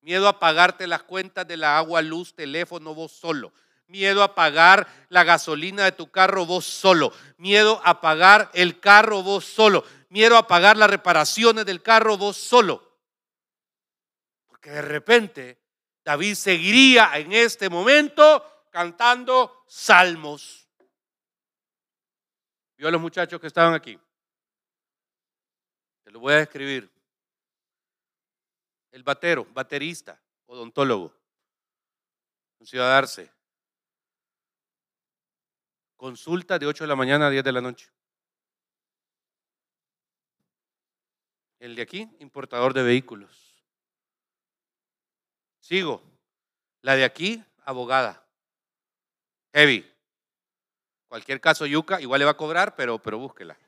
Miedo 0.00 0.29
a 0.29 0.39
pagarte 0.39 0.87
las 0.87 1.03
cuentas 1.03 1.47
de 1.47 1.57
la 1.57 1.77
agua, 1.77 2.00
luz, 2.00 2.35
teléfono, 2.35 2.95
vos 2.95 3.12
solo. 3.12 3.53
Miedo 3.91 4.23
a 4.23 4.37
pagar 4.37 4.87
la 5.09 5.25
gasolina 5.25 5.85
de 5.85 5.91
tu 5.91 6.13
carro 6.13 6.47
vos 6.47 6.65
solo. 6.65 7.13
Miedo 7.39 7.83
a 7.85 8.01
pagar 8.01 8.49
el 8.55 8.79
carro 8.79 9.25
vos 9.25 9.45
solo. 9.45 9.85
Miedo 10.11 10.37
a 10.37 10.47
pagar 10.47 10.77
las 10.77 10.89
reparaciones 10.89 11.67
del 11.67 11.83
carro 11.83 12.17
vos 12.17 12.37
solo. 12.37 12.89
Porque 14.47 14.71
de 14.71 14.83
repente 14.83 15.61
David 16.05 16.37
seguiría 16.37 17.19
en 17.19 17.33
este 17.33 17.69
momento 17.69 18.69
cantando 18.71 19.65
salmos. 19.67 20.69
Vio 22.77 22.87
a 22.87 22.93
los 22.93 23.01
muchachos 23.01 23.41
que 23.41 23.49
estaban 23.49 23.75
aquí. 23.75 23.99
Te 26.05 26.13
lo 26.13 26.21
voy 26.21 26.35
a 26.35 26.37
describir. 26.37 26.89
El 28.93 29.03
batero, 29.03 29.45
baterista, 29.53 30.21
odontólogo, 30.47 31.13
en 32.61 32.67
Ciudad 32.67 32.97
Arce. 32.97 33.40
Consulta 36.00 36.59
de 36.59 36.64
8 36.64 36.85
de 36.85 36.88
la 36.88 36.97
mañana 36.97 37.26
a 37.26 37.30
10 37.30 37.45
de 37.45 37.52
la 37.52 37.61
noche. 37.61 37.92
El 41.59 41.76
de 41.76 41.83
aquí, 41.83 42.09
importador 42.21 42.73
de 42.73 42.83
vehículos. 42.83 43.62
Sigo. 45.59 46.02
La 46.80 46.97
de 46.97 47.04
aquí, 47.04 47.45
abogada. 47.66 48.26
Heavy. 49.52 49.87
Cualquier 51.07 51.38
caso 51.38 51.66
yuca, 51.66 52.00
igual 52.00 52.21
le 52.21 52.25
va 52.25 52.30
a 52.30 52.37
cobrar, 52.38 52.75
pero, 52.75 52.99
pero 52.99 53.19
búsquela. 53.19 53.59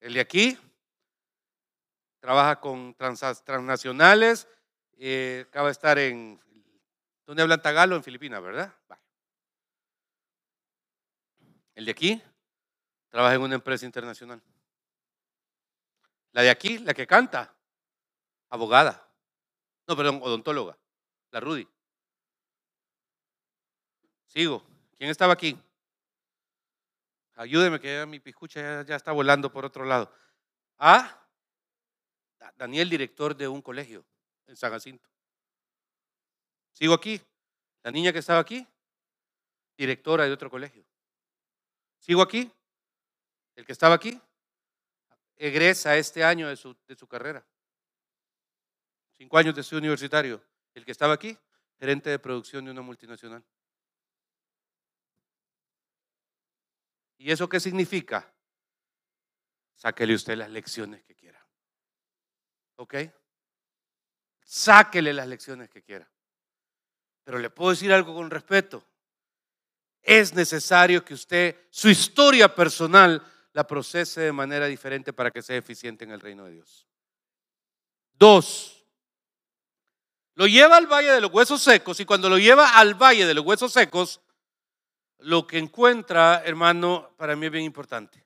El 0.00 0.14
de 0.14 0.20
aquí, 0.20 0.58
trabaja 2.18 2.58
con 2.58 2.96
transnacionales, 2.96 4.48
eh, 4.98 5.44
acaba 5.46 5.68
de 5.68 5.72
estar 5.72 6.00
en, 6.00 6.40
¿dónde 7.28 7.42
hablan 7.42 7.60
tagalo? 7.60 7.94
En 7.94 8.02
Filipinas, 8.02 8.42
¿verdad? 8.42 8.74
El 11.74 11.84
de 11.84 11.90
aquí, 11.90 12.22
trabaja 13.10 13.34
en 13.34 13.42
una 13.42 13.54
empresa 13.54 13.84
internacional. 13.84 14.42
La 16.32 16.40
de 16.40 16.48
aquí, 16.48 16.78
la 16.78 16.94
que 16.94 17.06
canta, 17.06 17.54
abogada. 18.48 19.06
No, 19.86 19.94
perdón, 19.94 20.20
odontóloga, 20.22 20.78
la 21.30 21.40
Rudy. 21.40 21.68
Sigo. 24.26 24.66
¿Quién 24.96 25.10
estaba 25.10 25.34
aquí? 25.34 25.56
Ayúdeme 27.34 27.78
que 27.78 28.06
mi 28.06 28.20
piscucha 28.20 28.60
ya, 28.60 28.84
ya 28.84 28.96
está 28.96 29.12
volando 29.12 29.52
por 29.52 29.66
otro 29.66 29.84
lado. 29.84 30.10
Ah, 30.78 31.22
Daniel, 32.56 32.88
director 32.88 33.36
de 33.36 33.46
un 33.48 33.60
colegio 33.60 34.04
en 34.46 34.56
San 34.56 34.72
Jacinto. 34.72 35.08
Sigo 36.78 36.94
aquí. 36.94 37.20
La 37.82 37.90
niña 37.90 38.12
que 38.12 38.20
estaba 38.20 38.38
aquí, 38.38 38.64
directora 39.76 40.24
de 40.26 40.32
otro 40.32 40.48
colegio. 40.48 40.84
Sigo 41.98 42.22
aquí. 42.22 42.48
El 43.56 43.66
que 43.66 43.72
estaba 43.72 43.96
aquí, 43.96 44.20
egresa 45.34 45.96
este 45.96 46.22
año 46.22 46.46
de 46.46 46.54
su, 46.54 46.76
de 46.86 46.94
su 46.94 47.08
carrera. 47.08 47.44
Cinco 49.16 49.38
años 49.38 49.56
de 49.56 49.62
estudio 49.62 49.80
universitario. 49.80 50.40
El 50.72 50.84
que 50.84 50.92
estaba 50.92 51.14
aquí, 51.14 51.36
gerente 51.80 52.10
de 52.10 52.20
producción 52.20 52.64
de 52.64 52.70
una 52.70 52.82
multinacional. 52.82 53.44
¿Y 57.16 57.32
eso 57.32 57.48
qué 57.48 57.58
significa? 57.58 58.32
Sáquele 59.74 60.14
usted 60.14 60.36
las 60.36 60.50
lecciones 60.50 61.02
que 61.02 61.16
quiera. 61.16 61.44
¿Ok? 62.76 62.94
Sáquele 64.44 65.12
las 65.12 65.26
lecciones 65.26 65.68
que 65.68 65.82
quiera. 65.82 66.08
Pero 67.28 67.40
le 67.40 67.50
puedo 67.50 67.72
decir 67.72 67.92
algo 67.92 68.14
con 68.14 68.30
respeto. 68.30 68.82
Es 70.02 70.32
necesario 70.32 71.04
que 71.04 71.12
usted 71.12 71.56
su 71.68 71.90
historia 71.90 72.54
personal 72.54 73.22
la 73.52 73.66
procese 73.66 74.22
de 74.22 74.32
manera 74.32 74.64
diferente 74.64 75.12
para 75.12 75.30
que 75.30 75.42
sea 75.42 75.58
eficiente 75.58 76.04
en 76.04 76.12
el 76.12 76.20
reino 76.20 76.46
de 76.46 76.52
Dios. 76.52 76.86
Dos, 78.14 78.82
lo 80.36 80.46
lleva 80.46 80.78
al 80.78 80.86
valle 80.86 81.12
de 81.12 81.20
los 81.20 81.30
huesos 81.30 81.60
secos 81.60 82.00
y 82.00 82.06
cuando 82.06 82.30
lo 82.30 82.38
lleva 82.38 82.78
al 82.78 82.94
valle 82.94 83.26
de 83.26 83.34
los 83.34 83.44
huesos 83.44 83.74
secos, 83.74 84.22
lo 85.18 85.46
que 85.46 85.58
encuentra, 85.58 86.42
hermano, 86.46 87.10
para 87.18 87.36
mí 87.36 87.44
es 87.44 87.52
bien 87.52 87.64
importante. 87.64 88.24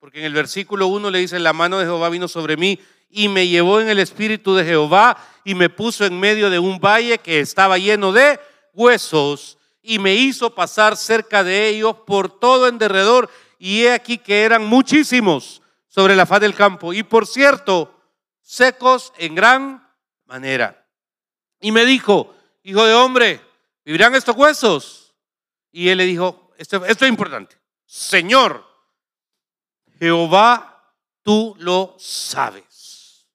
Porque 0.00 0.20
en 0.20 0.24
el 0.24 0.32
versículo 0.32 0.86
1 0.86 1.10
le 1.10 1.18
dice, 1.18 1.38
la 1.38 1.52
mano 1.52 1.78
de 1.78 1.84
Jehová 1.84 2.08
vino 2.08 2.26
sobre 2.26 2.56
mí 2.56 2.80
y 3.10 3.28
me 3.28 3.46
llevó 3.46 3.80
en 3.80 3.90
el 3.90 3.98
espíritu 3.98 4.54
de 4.54 4.64
Jehová 4.64 5.22
y 5.44 5.54
me 5.54 5.68
puso 5.68 6.06
en 6.06 6.18
medio 6.18 6.48
de 6.48 6.58
un 6.58 6.80
valle 6.80 7.18
que 7.18 7.40
estaba 7.40 7.76
lleno 7.76 8.10
de 8.10 8.40
huesos 8.72 9.58
y 9.82 9.98
me 9.98 10.14
hizo 10.14 10.54
pasar 10.54 10.96
cerca 10.96 11.44
de 11.44 11.68
ellos 11.68 11.96
por 12.06 12.40
todo 12.40 12.66
en 12.66 12.78
derredor 12.78 13.28
y 13.58 13.82
he 13.82 13.92
aquí 13.92 14.16
que 14.16 14.42
eran 14.42 14.64
muchísimos 14.64 15.60
sobre 15.86 16.16
la 16.16 16.24
faz 16.24 16.40
del 16.40 16.54
campo 16.54 16.94
y 16.94 17.02
por 17.02 17.26
cierto 17.26 17.94
secos 18.40 19.12
en 19.18 19.34
gran 19.34 19.86
manera. 20.24 20.86
Y 21.60 21.72
me 21.72 21.84
dijo, 21.84 22.34
hijo 22.62 22.86
de 22.86 22.94
hombre, 22.94 23.40
¿vivirán 23.84 24.14
estos 24.14 24.34
huesos? 24.34 25.14
Y 25.70 25.90
él 25.90 25.98
le 25.98 26.06
dijo, 26.06 26.52
esto, 26.56 26.86
esto 26.86 27.04
es 27.04 27.10
importante, 27.10 27.58
Señor, 27.84 28.69
Jehová, 30.00 30.96
tú 31.22 31.54
lo 31.58 31.94
sabes. 31.98 33.28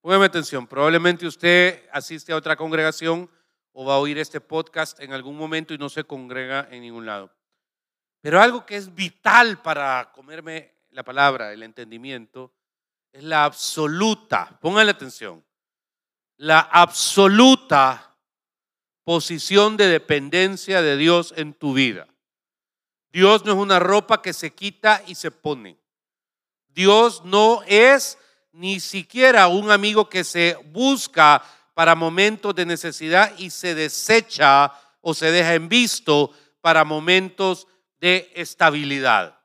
Póngame 0.00 0.24
atención, 0.24 0.66
probablemente 0.66 1.24
usted 1.24 1.88
asiste 1.92 2.32
a 2.32 2.36
otra 2.36 2.56
congregación 2.56 3.30
o 3.72 3.84
va 3.84 3.94
a 3.94 3.98
oír 3.98 4.18
este 4.18 4.40
podcast 4.40 4.98
en 4.98 5.12
algún 5.12 5.36
momento 5.36 5.72
y 5.72 5.78
no 5.78 5.88
se 5.88 6.02
congrega 6.02 6.66
en 6.72 6.82
ningún 6.82 7.06
lado. 7.06 7.32
Pero 8.20 8.40
algo 8.40 8.66
que 8.66 8.76
es 8.76 8.92
vital 8.92 9.62
para 9.62 10.10
comerme 10.12 10.74
la 10.90 11.04
palabra, 11.04 11.52
el 11.52 11.62
entendimiento, 11.62 12.52
es 13.12 13.22
la 13.22 13.44
absoluta, 13.44 14.58
póngale 14.60 14.90
atención, 14.90 15.44
la 16.38 16.58
absoluta 16.58 18.16
posición 19.04 19.76
de 19.76 19.86
dependencia 19.86 20.82
de 20.82 20.96
Dios 20.96 21.32
en 21.36 21.54
tu 21.54 21.72
vida. 21.72 22.09
Dios 23.12 23.44
no 23.44 23.52
es 23.52 23.58
una 23.58 23.78
ropa 23.78 24.22
que 24.22 24.32
se 24.32 24.52
quita 24.52 25.02
y 25.06 25.14
se 25.14 25.30
pone. 25.30 25.76
Dios 26.68 27.24
no 27.24 27.62
es 27.66 28.18
ni 28.52 28.80
siquiera 28.80 29.48
un 29.48 29.70
amigo 29.70 30.08
que 30.08 30.24
se 30.24 30.56
busca 30.66 31.42
para 31.74 31.94
momentos 31.94 32.54
de 32.54 32.66
necesidad 32.66 33.36
y 33.38 33.50
se 33.50 33.74
desecha 33.74 34.72
o 35.00 35.14
se 35.14 35.30
deja 35.30 35.54
en 35.54 35.68
visto 35.68 36.32
para 36.60 36.84
momentos 36.84 37.66
de 38.00 38.30
estabilidad. 38.34 39.38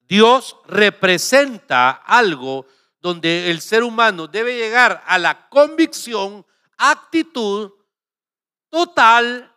Dios 0.00 0.56
representa 0.66 1.90
algo 1.90 2.66
donde 3.00 3.50
el 3.50 3.60
ser 3.60 3.82
humano 3.82 4.26
debe 4.26 4.56
llegar 4.56 5.02
a 5.06 5.18
la 5.18 5.48
convicción, 5.48 6.46
actitud 6.76 7.72
total 8.68 9.52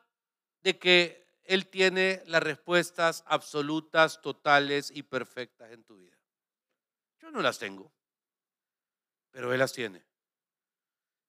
de 0.63 0.77
que 0.77 1.24
Él 1.45 1.67
tiene 1.67 2.21
las 2.25 2.43
respuestas 2.43 3.23
absolutas, 3.27 4.21
totales 4.21 4.91
y 4.93 5.03
perfectas 5.03 5.71
en 5.71 5.83
tu 5.83 5.97
vida. 5.97 6.17
Yo 7.19 7.31
no 7.31 7.41
las 7.41 7.59
tengo 7.59 7.95
pero 9.35 9.51
Él 9.51 9.59
las 9.59 9.73
tiene. 9.73 10.01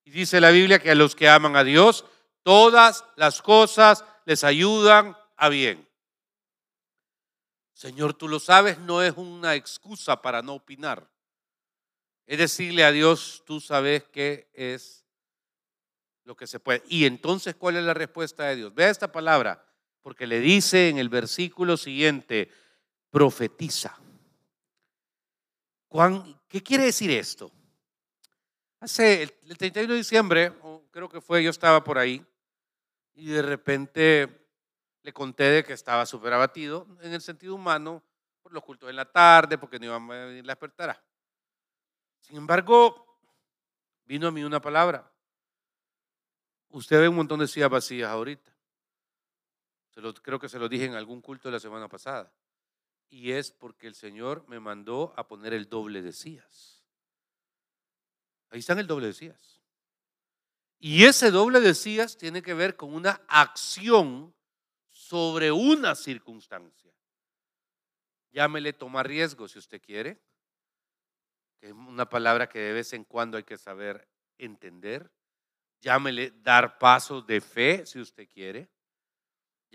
Y 0.05 0.13
dice 0.13 0.41
la 0.41 0.53
Biblia 0.53 0.79
que 0.79 0.93
a 0.93 0.95
los 0.95 1.17
que 1.17 1.29
aman 1.29 1.57
a 1.57 1.65
Dios, 1.65 2.05
todas 2.45 3.05
las 3.17 3.43
cosas 3.43 4.05
les 4.27 4.45
ayudan 4.45 5.17
a 5.37 5.49
bien. 5.49 5.89
Señor, 7.73 8.15
tú 8.15 8.29
lo 8.29 8.39
sabes, 8.39 8.79
no 8.79 9.03
es 9.03 9.15
una 9.17 9.57
excusa 9.57 10.23
para 10.23 10.41
no 10.41 10.55
opinar. 10.55 11.11
Es 12.27 12.39
decirle 12.39 12.85
a 12.85 12.93
Dios, 12.93 13.43
tú 13.45 13.61
sabes 13.61 14.05
qué 14.05 14.49
es 14.55 15.05
lo 16.23 16.37
que 16.37 16.47
se 16.47 16.61
puede. 16.61 16.85
Y 16.87 17.07
entonces, 17.07 17.57
¿cuál 17.57 17.75
es 17.75 17.83
la 17.83 17.95
respuesta 17.95 18.45
de 18.45 18.55
Dios? 18.55 18.73
Vea 18.73 18.91
esta 18.91 19.11
palabra, 19.11 19.66
porque 20.07 20.29
le 20.29 20.39
dice 20.39 20.89
en 20.89 20.99
el 20.99 21.09
versículo 21.09 21.77
siguiente, 21.77 22.49
profetiza. 23.11 23.99
¿Qué 26.47 26.63
quiere 26.63 26.85
decir 26.85 27.11
esto? 27.11 27.51
Hace 28.79 29.25
el 29.25 29.59
31 29.59 29.95
de 29.95 29.99
diciembre, 29.99 30.53
creo 30.93 31.09
que 31.09 31.21
fue, 31.21 31.43
yo 31.43 31.51
estaba 31.51 31.83
por 31.83 31.99
ahí 31.99 32.25
y 33.15 33.27
de 33.31 33.43
repente 33.43 34.49
le 35.03 35.13
conté 35.13 35.43
de 35.43 35.65
que 35.65 35.73
estaba 35.73 36.07
súper 36.07 36.33
abatido 36.35 36.87
en 37.03 37.13
el 37.13 37.21
sentido 37.21 37.57
humano 37.57 38.01
por 38.43 38.53
los 38.53 38.63
cultos 38.63 38.89
en 38.89 38.95
la 38.95 39.11
tarde, 39.11 39.59
porque 39.59 39.81
no 39.81 39.87
iban 39.87 40.09
a 40.09 40.27
venir 40.27 40.47
la 40.47 40.53
despertará. 40.53 41.03
Sin 42.21 42.37
embargo, 42.37 43.19
vino 44.05 44.29
a 44.29 44.31
mí 44.31 44.45
una 44.45 44.61
palabra. 44.61 45.13
Usted 46.69 47.01
ve 47.01 47.09
un 47.09 47.17
montón 47.17 47.41
de 47.41 47.49
sillas 47.49 47.71
vacías 47.71 48.09
ahorita. 48.09 48.56
Creo 50.23 50.39
que 50.39 50.49
se 50.49 50.59
lo 50.59 50.69
dije 50.69 50.85
en 50.85 50.95
algún 50.95 51.21
culto 51.21 51.51
la 51.51 51.61
semana 51.61 51.89
pasada. 51.89 52.33
Y 53.09 53.33
es 53.33 53.51
porque 53.51 53.87
el 53.87 53.95
Señor 53.95 54.45
me 54.49 54.61
mandó 54.61 55.15
a 55.17 55.27
poner 55.27 55.55
el 55.55 55.69
doble 55.69 56.03
de 56.03 56.13
sillas. 56.13 56.85
Ahí 58.51 58.61
están 58.61 58.79
el 58.79 58.87
doble 58.87 59.09
de 59.09 59.13
sillas. 59.15 59.61
Y 60.79 61.05
ese 61.05 61.31
doble 61.31 61.61
de 61.61 61.75
sillas 61.75 62.17
tiene 62.17 62.43
que 62.43 62.55
ver 62.55 62.77
con 62.77 62.95
una 62.95 63.23
acción 63.29 64.35
sobre 64.91 65.51
una 65.51 65.95
circunstancia. 65.95 66.93
Llámele 68.31 68.73
tomar 68.73 69.07
riesgo 69.09 69.49
si 69.49 69.59
usted 69.59 69.81
quiere, 69.81 70.21
que 71.59 71.69
es 71.69 71.73
una 71.73 72.09
palabra 72.09 72.49
que 72.49 72.59
de 72.59 72.73
vez 72.75 72.93
en 72.93 73.05
cuando 73.05 73.39
hay 73.39 73.45
que 73.45 73.57
saber 73.57 74.07
entender. 74.37 75.11
Llámele 75.81 76.33
dar 76.43 76.79
pasos 76.79 77.27
de 77.27 77.41
fe 77.41 77.87
si 77.87 77.99
usted 77.99 78.29
quiere. 78.29 78.69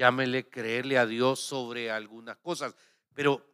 Llámele 0.01 0.49
creerle 0.49 0.97
a 0.97 1.05
Dios 1.05 1.39
sobre 1.39 1.91
algunas 1.91 2.35
cosas. 2.37 2.75
Pero 3.13 3.45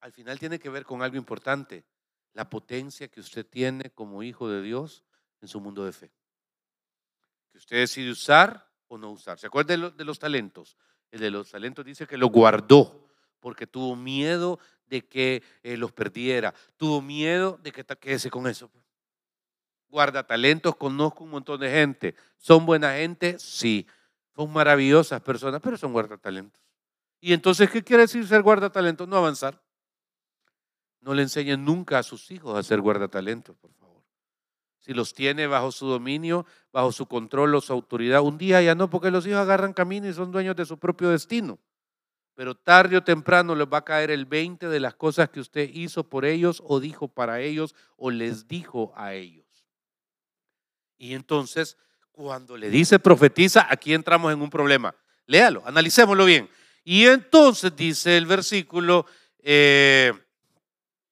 al 0.00 0.12
final 0.12 0.38
tiene 0.38 0.58
que 0.58 0.68
ver 0.68 0.84
con 0.84 1.00
algo 1.00 1.16
importante, 1.16 1.86
la 2.34 2.50
potencia 2.50 3.08
que 3.08 3.20
usted 3.20 3.46
tiene 3.46 3.88
como 3.88 4.22
hijo 4.22 4.46
de 4.46 4.60
Dios 4.60 5.04
en 5.40 5.48
su 5.48 5.58
mundo 5.58 5.86
de 5.86 5.92
fe. 5.92 6.12
Que 7.50 7.56
usted 7.56 7.78
decide 7.78 8.10
usar 8.10 8.70
o 8.88 8.98
no 8.98 9.10
usar. 9.10 9.38
¿Se 9.38 9.46
acuerda 9.46 9.74
de, 9.74 10.04
los 10.04 10.18
talentos? 10.18 10.76
El 11.10 11.20
de 11.20 11.30
los 11.30 11.50
talentos 11.50 11.82
dice 11.82 12.06
que 12.06 12.18
lo 12.18 12.26
guardó 12.26 13.08
porque 13.40 13.66
tuvo 13.66 13.96
miedo 13.96 14.58
de 14.84 15.00
que 15.00 15.42
eh, 15.62 15.78
los 15.78 15.92
perdiera, 15.92 16.52
tuvo 16.76 17.00
miedo 17.00 17.58
de 17.62 17.72
que 17.72 17.86
quedase 17.86 18.28
con 18.28 18.46
eso. 18.46 18.70
Guarda 19.88 20.26
talentos, 20.26 20.76
conozco 20.76 21.24
un 21.24 21.30
montón 21.30 21.58
de 21.58 21.70
gente. 21.70 22.14
¿Son 22.36 22.66
buena 22.66 22.96
gente? 22.96 23.38
Sí. 23.38 23.86
Son 24.36 24.52
maravillosas 24.52 25.22
personas, 25.22 25.62
pero 25.62 25.78
son 25.78 25.92
guardatalentos. 25.92 26.60
Y 27.20 27.32
entonces, 27.32 27.70
¿qué 27.70 27.82
quiere 27.82 28.02
decir 28.02 28.26
ser 28.28 28.42
guardatalentos? 28.42 29.08
No 29.08 29.16
avanzar. 29.16 29.60
No 31.00 31.14
le 31.14 31.22
enseñen 31.22 31.64
nunca 31.64 31.98
a 31.98 32.02
sus 32.02 32.30
hijos 32.30 32.56
a 32.56 32.62
ser 32.62 32.80
guardatalentos, 32.82 33.56
por 33.56 33.72
favor. 33.72 34.02
Si 34.78 34.92
los 34.92 35.14
tiene 35.14 35.46
bajo 35.46 35.72
su 35.72 35.86
dominio, 35.86 36.44
bajo 36.70 36.92
su 36.92 37.06
control 37.06 37.54
o 37.54 37.60
su 37.60 37.72
autoridad, 37.72 38.20
un 38.20 38.36
día 38.36 38.60
ya 38.60 38.74
no, 38.74 38.90
porque 38.90 39.10
los 39.10 39.26
hijos 39.26 39.38
agarran 39.38 39.72
camino 39.72 40.06
y 40.06 40.12
son 40.12 40.30
dueños 40.30 40.54
de 40.54 40.66
su 40.66 40.78
propio 40.78 41.08
destino. 41.08 41.58
Pero 42.34 42.54
tarde 42.54 42.98
o 42.98 43.02
temprano 43.02 43.54
les 43.54 43.66
va 43.66 43.78
a 43.78 43.84
caer 43.84 44.10
el 44.10 44.26
20 44.26 44.68
de 44.68 44.80
las 44.80 44.94
cosas 44.94 45.30
que 45.30 45.40
usted 45.40 45.70
hizo 45.72 46.04
por 46.04 46.26
ellos 46.26 46.62
o 46.66 46.78
dijo 46.78 47.08
para 47.08 47.40
ellos 47.40 47.74
o 47.96 48.10
les 48.10 48.46
dijo 48.46 48.92
a 48.94 49.14
ellos. 49.14 49.46
Y 50.98 51.14
entonces, 51.14 51.78
cuando 52.16 52.56
le 52.56 52.70
dice 52.70 52.98
profetiza, 52.98 53.66
aquí 53.68 53.92
entramos 53.92 54.32
en 54.32 54.40
un 54.40 54.48
problema. 54.48 54.94
Léalo, 55.26 55.62
analicémoslo 55.66 56.24
bien. 56.24 56.48
Y 56.82 57.04
entonces 57.04 57.76
dice 57.76 58.16
el 58.16 58.24
versículo 58.24 59.04
eh, 59.40 60.14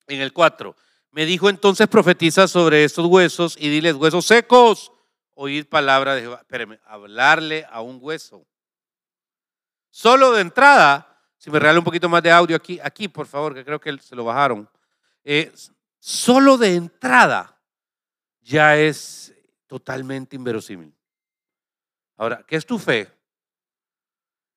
en 0.06 0.20
el 0.22 0.32
4, 0.32 0.74
me 1.10 1.26
dijo 1.26 1.50
entonces 1.50 1.88
profetiza 1.88 2.48
sobre 2.48 2.84
estos 2.84 3.04
huesos 3.04 3.54
y 3.60 3.68
diles 3.68 3.96
huesos 3.96 4.24
secos, 4.24 4.92
oíd 5.34 5.66
palabra 5.66 6.14
de 6.14 6.22
Jehová. 6.22 6.38
Espérame, 6.40 6.80
hablarle 6.86 7.66
a 7.70 7.82
un 7.82 7.98
hueso. 8.00 8.46
Solo 9.90 10.32
de 10.32 10.40
entrada, 10.40 11.20
si 11.36 11.50
me 11.50 11.58
regala 11.58 11.80
un 11.80 11.84
poquito 11.84 12.08
más 12.08 12.22
de 12.22 12.30
audio 12.30 12.56
aquí, 12.56 12.80
aquí 12.82 13.08
por 13.08 13.26
favor, 13.26 13.52
que 13.52 13.62
creo 13.62 13.78
que 13.78 13.98
se 13.98 14.16
lo 14.16 14.24
bajaron. 14.24 14.66
Eh, 15.22 15.52
solo 15.98 16.56
de 16.56 16.76
entrada 16.76 17.60
ya 18.40 18.78
es 18.78 19.34
totalmente 19.66 20.36
inverosímil. 20.36 20.94
Ahora, 22.16 22.44
¿qué 22.46 22.56
es 22.56 22.66
tu 22.66 22.78
fe? 22.78 23.10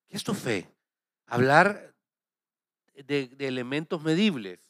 ¿Qué 0.06 0.16
es 0.16 0.24
tu 0.24 0.34
fe? 0.34 0.70
hablar 1.28 1.94
de, 2.94 3.30
elementos 3.38 4.02
medibles. 4.02 4.60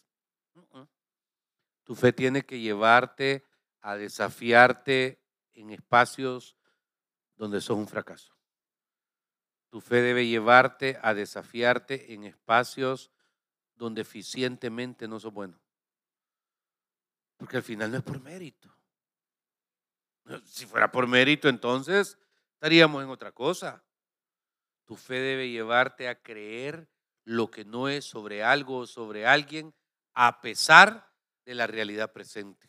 Tu 1.85 1.95
fe 1.95 2.13
tiene 2.13 2.45
que 2.45 2.61
llevarte 2.61 3.45
a 3.81 3.97
desafiarte 3.97 5.23
en 5.55 5.71
espacios 5.71 6.57
donde 7.37 7.61
sos 7.61 7.79
un 7.79 7.89
fracaso. 7.89 8.35
Tu 9.71 9.81
fe 9.81 10.03
debe 10.03 10.27
llevarte 10.27 10.99
a 11.03 11.15
desafiarte 11.15 12.13
en 12.13 12.25
espacios 12.25 13.11
donde 13.75 14.03
eficientemente 14.03 15.09
no 15.09 15.21
sos 15.21 15.33
bueno. 15.33 15.59
Porque 17.37 17.57
al 17.57 17.63
final 17.63 17.91
no 17.93 17.99
es 17.99 18.03
por 18.03 18.21
mérito. 18.21 18.75
Si 20.45 20.67
fuera 20.67 20.91
por 20.91 21.07
mérito, 21.07 21.49
entonces 21.49 22.19
estaríamos 22.55 23.03
en 23.03 23.11
otra 23.11 23.33
cosa. 23.33 23.85
Tu 24.85 24.97
fe 24.97 25.15
debe 25.15 25.51
llevarte 25.51 26.09
a 26.09 26.21
creer 26.21 26.89
lo 27.25 27.51
que 27.51 27.65
no 27.65 27.89
es 27.89 28.05
sobre 28.05 28.43
algo 28.43 28.79
o 28.79 28.87
sobre 28.87 29.27
alguien, 29.27 29.75
a 30.15 30.41
pesar 30.41 31.13
de 31.45 31.55
la 31.55 31.67
realidad 31.67 32.13
presente. 32.13 32.69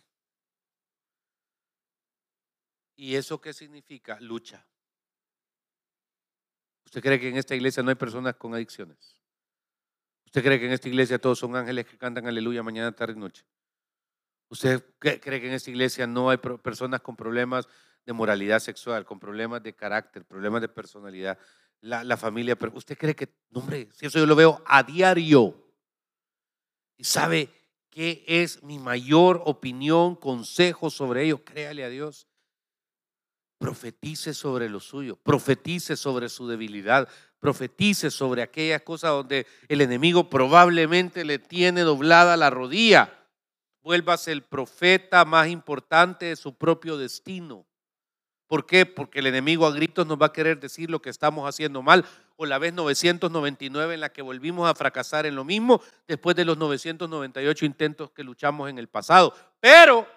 ¿Y 2.95 3.15
eso 3.15 3.39
qué 3.39 3.53
significa? 3.53 4.19
Lucha. 4.19 4.67
¿Usted 6.83 7.01
cree 7.01 7.19
que 7.19 7.29
en 7.29 7.37
esta 7.37 7.55
iglesia 7.55 7.81
no 7.81 7.89
hay 7.89 7.95
personas 7.95 8.35
con 8.35 8.53
adicciones? 8.53 9.21
¿Usted 10.25 10.43
cree 10.43 10.59
que 10.59 10.65
en 10.65 10.73
esta 10.73 10.89
iglesia 10.89 11.17
todos 11.17 11.39
son 11.39 11.55
ángeles 11.55 11.85
que 11.85 11.97
cantan 11.97 12.27
aleluya 12.27 12.61
mañana, 12.61 12.91
tarde 12.91 13.13
y 13.13 13.19
noche? 13.19 13.45
¿Usted 14.49 14.83
cree 14.99 15.19
que 15.19 15.47
en 15.47 15.53
esta 15.53 15.69
iglesia 15.69 16.07
no 16.07 16.29
hay 16.29 16.37
personas 16.37 17.01
con 17.01 17.15
problemas 17.15 17.67
de 18.05 18.13
moralidad 18.13 18.59
sexual, 18.59 19.05
con 19.05 19.19
problemas 19.19 19.61
de 19.61 19.73
carácter, 19.73 20.25
problemas 20.25 20.61
de 20.61 20.69
personalidad? 20.69 21.37
la, 21.81 22.17
familia, 22.17 22.57
pero 22.57 22.73
usted 22.75 22.97
cree 22.97 23.15
que, 23.15 23.29
hombre, 23.53 23.89
si 23.93 24.05
eso 24.05 24.19
yo 24.19 24.25
lo 24.25 24.35
veo 24.35 24.61
a 24.65 24.83
diario. 24.83 25.55
Y 26.97 27.03
sabe 27.03 27.49
qué 27.89 28.23
es 28.27 28.61
mi 28.63 28.79
mayor 28.79 29.41
opinión, 29.45 30.15
consejo 30.15 30.89
sobre 30.89 31.23
ello, 31.23 31.43
créale 31.43 31.83
a 31.83 31.89
Dios. 31.89 32.27
Profetice 33.57 34.33
sobre 34.33 34.69
lo 34.69 34.79
suyo, 34.79 35.17
profetice 35.17 35.97
sobre 35.97 36.29
su 36.29 36.47
debilidad, 36.47 37.09
profetice 37.39 38.09
sobre 38.09 38.41
aquellas 38.41 38.81
cosas 38.83 39.11
donde 39.11 39.47
el 39.67 39.81
enemigo 39.81 40.29
probablemente 40.29 41.25
le 41.25 41.39
tiene 41.39 41.81
doblada 41.81 42.37
la 42.37 42.49
rodilla. 42.49 43.18
Vuélvase 43.89 44.31
el 44.31 44.43
profeta 44.43 45.25
más 45.25 45.47
importante 45.47 46.27
de 46.27 46.35
su 46.35 46.53
propio 46.53 46.95
destino. 46.95 47.65
¿Por 48.45 48.67
qué? 48.67 48.85
Porque 48.85 49.17
el 49.17 49.25
enemigo 49.25 49.65
a 49.65 49.71
gritos 49.71 50.05
nos 50.05 50.21
va 50.21 50.27
a 50.27 50.31
querer 50.31 50.59
decir 50.59 50.91
lo 50.91 51.01
que 51.01 51.09
estamos 51.09 51.49
haciendo 51.49 51.81
mal. 51.81 52.05
O 52.35 52.45
la 52.45 52.59
vez 52.59 52.71
999 52.71 53.95
en 53.95 54.01
la 54.01 54.13
que 54.13 54.21
volvimos 54.21 54.69
a 54.69 54.75
fracasar 54.75 55.25
en 55.25 55.33
lo 55.33 55.43
mismo 55.43 55.81
después 56.07 56.35
de 56.35 56.45
los 56.45 56.55
998 56.59 57.65
intentos 57.65 58.11
que 58.11 58.23
luchamos 58.23 58.69
en 58.69 58.77
el 58.77 58.89
pasado. 58.89 59.33
Pero, 59.59 60.07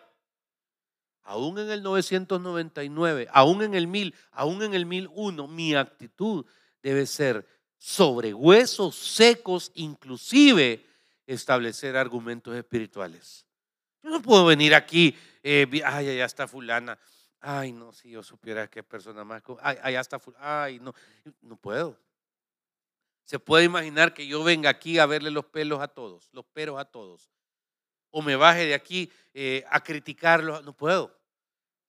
aún 1.22 1.58
en 1.58 1.70
el 1.70 1.82
999, 1.82 3.28
aún 3.32 3.62
en 3.62 3.72
el 3.72 3.86
1000, 3.86 4.14
aún 4.32 4.62
en 4.64 4.74
el 4.74 4.84
1001, 4.84 5.48
mi 5.48 5.74
actitud 5.74 6.44
debe 6.82 7.06
ser 7.06 7.48
sobre 7.78 8.34
huesos 8.34 8.96
secos, 8.96 9.72
inclusive 9.76 10.84
establecer 11.26 11.96
argumentos 11.96 12.54
espirituales. 12.54 13.46
Yo 14.02 14.10
no 14.10 14.22
puedo 14.22 14.46
venir 14.46 14.74
aquí, 14.74 15.16
eh, 15.42 15.66
ay, 15.84 16.08
allá 16.08 16.24
está 16.24 16.48
fulana, 16.48 16.98
Ay, 17.44 17.72
no, 17.72 17.92
si 17.92 18.10
yo 18.10 18.22
supiera 18.22 18.70
qué 18.70 18.84
persona 18.84 19.24
más. 19.24 19.42
Ay, 19.60 19.76
allá 19.82 20.00
está. 20.00 20.20
Ay, 20.38 20.78
no, 20.78 20.94
no 21.40 21.56
puedo. 21.56 21.98
Se 23.24 23.40
puede 23.40 23.64
imaginar 23.64 24.14
que 24.14 24.28
yo 24.28 24.44
venga 24.44 24.70
aquí 24.70 25.00
a 25.00 25.06
verle 25.06 25.32
los 25.32 25.46
pelos 25.46 25.80
a 25.80 25.88
todos, 25.88 26.28
los 26.32 26.44
peros 26.46 26.78
a 26.78 26.84
todos. 26.84 27.30
O 28.10 28.22
me 28.22 28.36
baje 28.36 28.66
de 28.66 28.74
aquí 28.74 29.10
eh, 29.34 29.64
a 29.70 29.82
criticarlos. 29.82 30.62
No 30.64 30.72
puedo. 30.72 31.18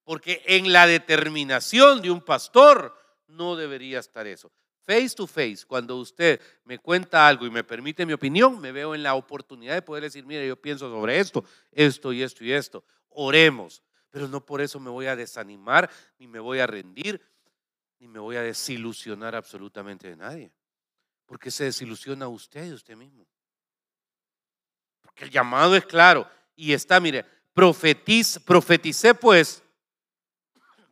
Porque 0.03 0.41
en 0.47 0.73
la 0.73 0.87
determinación 0.87 2.01
de 2.01 2.09
un 2.09 2.21
pastor 2.21 2.97
no 3.27 3.55
debería 3.55 3.99
estar 3.99 4.25
eso. 4.25 4.51
Face 4.85 5.15
to 5.15 5.25
face, 5.25 5.65
cuando 5.65 5.97
usted 5.97 6.41
me 6.65 6.77
cuenta 6.77 7.25
algo 7.25 7.45
y 7.45 7.49
me 7.49 7.63
permite 7.63 8.05
mi 8.05 8.11
opinión, 8.13 8.59
me 8.59 8.73
veo 8.73 8.93
en 8.93 9.01
la 9.01 9.15
oportunidad 9.15 9.75
de 9.75 9.81
poder 9.81 10.03
decir, 10.03 10.25
mire, 10.25 10.45
yo 10.45 10.61
pienso 10.61 10.89
sobre 10.89 11.19
esto, 11.19 11.45
esto 11.71 12.11
y 12.11 12.21
esto 12.21 12.43
y 12.43 12.51
esto. 12.51 12.83
Oremos. 13.09 13.81
Pero 14.09 14.27
no 14.27 14.45
por 14.45 14.61
eso 14.61 14.79
me 14.79 14.89
voy 14.89 15.05
a 15.07 15.15
desanimar, 15.15 15.89
ni 16.19 16.27
me 16.27 16.39
voy 16.39 16.59
a 16.59 16.67
rendir, 16.67 17.19
ni 17.97 18.07
me 18.07 18.19
voy 18.19 18.35
a 18.35 18.41
desilusionar 18.41 19.35
absolutamente 19.35 20.09
de 20.09 20.17
nadie. 20.17 20.51
Porque 21.25 21.49
se 21.49 21.63
desilusiona 21.63 22.27
usted 22.27 22.65
y 22.65 22.73
usted 22.73 22.97
mismo. 22.97 23.25
Porque 25.01 25.23
el 25.23 25.31
llamado 25.31 25.75
es 25.75 25.85
claro. 25.85 26.29
Y 26.55 26.73
está, 26.73 26.99
mire, 26.99 27.25
profetiz, 27.53 28.37
profeticé 28.37 29.15
pues, 29.15 29.63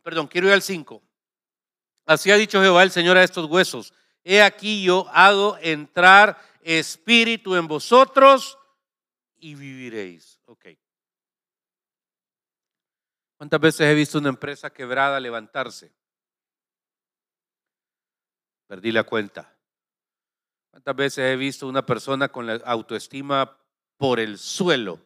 perdón, 0.02 0.26
quiero 0.26 0.48
ir 0.48 0.54
al 0.54 0.62
5. 0.62 1.02
Así 2.04 2.30
ha 2.30 2.36
dicho 2.36 2.60
Jehová 2.60 2.82
el 2.82 2.90
Señor 2.90 3.16
a 3.16 3.22
estos 3.22 3.48
huesos. 3.48 3.92
He 4.24 4.42
aquí 4.42 4.82
yo 4.82 5.08
hago 5.12 5.56
entrar 5.60 6.40
espíritu 6.62 7.56
en 7.56 7.66
vosotros 7.66 8.58
y 9.36 9.54
viviréis. 9.54 10.40
Ok. 10.46 10.66
¿Cuántas 13.36 13.60
veces 13.60 13.80
he 13.86 13.94
visto 13.94 14.18
una 14.18 14.28
empresa 14.28 14.70
quebrada 14.70 15.18
levantarse? 15.18 15.92
Perdí 18.68 18.92
la 18.92 19.04
cuenta. 19.04 19.52
¿Cuántas 20.70 20.96
veces 20.96 21.24
he 21.24 21.36
visto 21.36 21.66
una 21.68 21.84
persona 21.84 22.28
con 22.28 22.46
la 22.46 22.54
autoestima 22.64 23.58
por 23.96 24.20
el 24.20 24.38
suelo? 24.38 25.00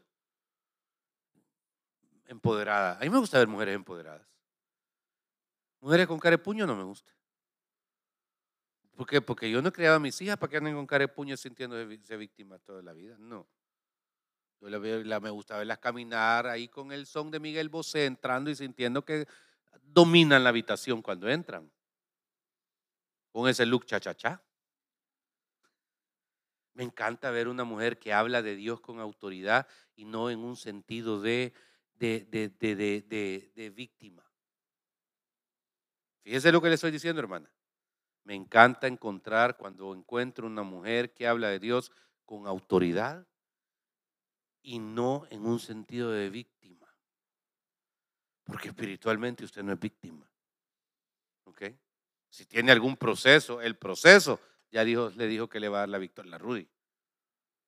Empoderada. 2.27 2.99
A 2.99 3.01
mí 3.01 3.11
me 3.11 3.19
gusta 3.19 3.39
ver 3.39 3.49
mujeres 3.49 3.75
empoderadas. 3.75 4.36
Mujeres 5.87 6.09
con 6.09 6.19
cara 6.19 6.37
de 6.37 6.67
no 6.67 6.75
me 6.75 6.83
gusta. 6.83 7.13
¿Por 8.97 9.07
qué? 9.07 9.23
Porque 9.23 9.49
yo 9.49 9.63
no 9.63 9.73
criado 9.73 9.95
a 9.95 10.01
mis 10.01 10.21
hijas 10.21 10.37
para 10.37 10.51
que 10.51 10.57
anden 10.57 10.75
con 10.75 10.85
cara 10.85 11.03
de 11.03 11.09
puño 11.09 11.37
sintiéndose 11.37 12.17
víctimas 12.17 12.61
toda 12.63 12.83
la 12.83 12.93
vida. 12.93 13.17
No. 13.21 13.47
Yo 14.61 14.69
la, 14.69 15.21
me 15.21 15.31
gusta 15.31 15.57
verlas 15.57 15.79
caminar 15.79 16.49
ahí 16.49 16.67
con 16.67 16.91
el 16.91 17.07
son 17.07 17.31
de 17.31 17.39
Miguel 17.39 17.69
Bosé 17.69 18.07
entrando 18.07 18.51
y 18.51 18.57
sintiendo 18.57 19.05
que 19.05 19.29
dominan 19.81 20.43
la 20.43 20.49
habitación 20.49 21.03
cuando 21.03 21.29
entran. 21.29 21.71
Con 23.31 23.49
ese 23.49 23.65
look 23.65 23.87
cha-cha-cha. 23.87 24.43
Me 26.75 26.83
encanta 26.83 27.31
ver 27.31 27.47
una 27.47 27.63
mujer 27.63 28.01
que 28.01 28.13
habla 28.13 28.43
de 28.43 28.57
Dios 28.57 28.81
con 28.81 28.99
autoridad 28.99 29.69
y 29.95 30.05
no 30.05 30.31
en 30.31 30.41
un 30.41 30.57
sentido 30.57 31.21
de, 31.21 31.53
de, 31.95 32.25
de, 32.25 33.53
de 33.55 33.71
víctima. 33.71 34.27
Fíjese 36.27 36.51
lo 36.51 36.61
que 36.61 36.69
le 36.69 36.75
estoy 36.75 36.91
diciendo, 36.91 37.21
hermana. 37.21 37.49
Me 38.25 38.35
encanta 38.35 38.89
encontrar 38.89 39.57
cuando 39.57 39.95
encuentro 39.95 40.49
una 40.49 40.65
mujer 40.65 41.15
que 41.15 41.29
habla 41.29 41.51
de 41.51 41.61
Dios 41.61 41.93
con 42.25 42.49
autoridad 42.49 43.25
y 44.61 44.81
no 44.81 45.25
en 45.31 45.47
un 45.47 45.61
sentido 45.61 46.11
de 46.11 46.29
víctima. 46.29 46.93
Porque 48.43 48.71
espiritualmente 48.71 49.45
usted 49.45 49.63
no 49.63 49.73
es 49.73 49.79
víctima. 49.79 50.29
¿Ok? 51.45 51.63
Si 52.29 52.45
tiene 52.45 52.73
algún 52.73 52.97
proceso, 52.97 53.63
el 53.63 53.77
proceso, 53.77 54.41
ya 54.73 54.83
le 54.83 55.29
dijo 55.29 55.49
que 55.49 55.61
le 55.61 55.69
va 55.69 55.79
a 55.79 55.81
dar 55.83 55.91
la 55.91 55.99
victoria 55.99 56.35
a 56.35 56.39
Rudy. 56.39 56.69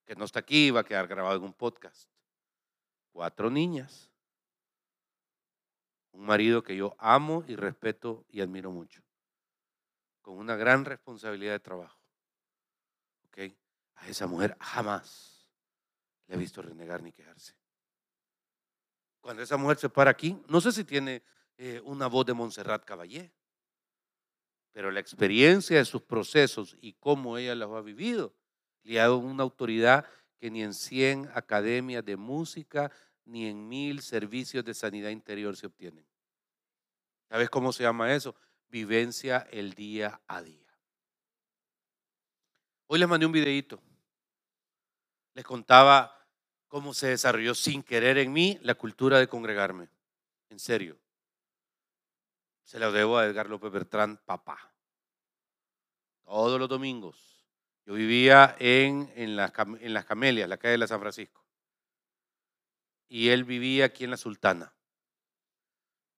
Que 0.05 0.17
no 0.17 0.25
está 0.25 0.41
aquí, 0.41 0.73
va 0.73 0.81
a 0.81 0.85
quedar 0.85 1.07
grabado 1.07 1.37
en 1.37 1.45
un 1.45 1.55
podcast. 1.55 2.11
Cuatro 3.13 3.51
niñas. 3.51 4.08
Un 6.19 6.27
marido 6.27 6.65
que 6.65 6.75
yo 6.75 6.97
amo 6.99 7.45
y 7.47 7.55
respeto 7.55 8.27
y 8.29 8.41
admiro 8.41 8.73
mucho. 8.73 9.01
Con 10.21 10.37
una 10.37 10.57
gran 10.57 10.85
responsabilidad 10.85 11.53
de 11.53 11.61
trabajo. 11.61 11.97
¿Ok? 13.29 13.55
A 13.95 14.09
esa 14.09 14.27
mujer 14.27 14.57
jamás 14.59 15.49
le 16.27 16.35
he 16.35 16.39
visto 16.39 16.61
renegar 16.61 17.05
ni 17.05 17.13
quejarse. 17.13 17.55
Cuando 19.21 19.45
esa 19.45 19.57
mujer 19.57 19.79
se 19.79 19.89
para 19.89 20.11
aquí, 20.11 20.37
no 20.49 20.61
sé 20.61 20.73
si 20.73 20.83
tiene 20.83 21.23
eh, 21.57 21.81
una 21.85 22.09
voz 22.09 22.27
de 22.27 22.35
Montserrat 22.35 22.85
Caballé, 22.85 23.33
pero 24.73 24.91
la 24.91 24.99
experiencia 24.99 25.77
de 25.77 25.85
sus 25.85 26.03
procesos 26.03 26.77
y 26.81 26.95
cómo 26.95 27.39
ella 27.39 27.55
los 27.55 27.73
ha 27.77 27.81
vivido 27.81 28.35
le 28.83 28.99
ha 28.99 29.05
dado 29.05 29.19
una 29.19 29.45
autoridad 29.45 30.05
que 30.41 30.51
ni 30.51 30.65
en 30.65 30.75
100 30.75 31.31
academias 31.33 32.05
de 32.05 32.17
música 32.17 32.91
ni 33.29 33.47
en 33.47 33.69
mil 33.69 34.01
servicios 34.01 34.65
de 34.65 34.75
sanidad 34.75 35.11
interior 35.11 35.57
se 35.57 35.67
obtienen. 35.67 36.07
¿Sabes 37.29 37.51
cómo 37.51 37.73
se 37.73 37.83
llama 37.83 38.15
eso? 38.15 38.35
Vivencia 38.69 39.47
el 39.51 39.75
día 39.75 40.21
a 40.27 40.43
día. 40.43 40.67
Hoy 42.87 42.99
les 42.99 43.09
mandé 43.09 43.27
un 43.27 43.33
videito. 43.33 43.83
Les 45.35 45.45
contaba 45.45 46.27
cómo 46.69 46.95
se 46.95 47.09
desarrolló 47.09 47.55
sin 47.55 47.83
querer 47.83 48.17
en 48.17 48.33
mí 48.33 48.59
la 48.63 48.75
cultura 48.75 49.19
de 49.19 49.29
congregarme. 49.29 49.91
En 50.49 50.59
serio. 50.59 50.99
Se 52.65 52.79
lo 52.79 52.93
debo 52.93 53.19
a 53.19 53.27
Edgar 53.27 53.49
López 53.49 53.71
Bertrán, 53.71 54.17
papá. 54.25 54.73
Todos 56.25 56.59
los 56.59 56.69
domingos. 56.69 57.47
Yo 57.85 57.93
vivía 57.93 58.57
en, 58.59 59.13
en, 59.17 59.37
las, 59.37 59.53
en 59.81 59.93
las 59.93 60.07
Camelias, 60.07 60.49
la 60.49 60.57
calle 60.57 60.73
de 60.73 60.79
la 60.79 60.87
San 60.87 61.01
Francisco. 61.01 61.48
Y 63.09 63.31
él 63.31 63.45
vivía 63.45 63.87
aquí 63.87 64.05
en 64.05 64.11
la 64.11 64.17
Sultana. 64.17 64.75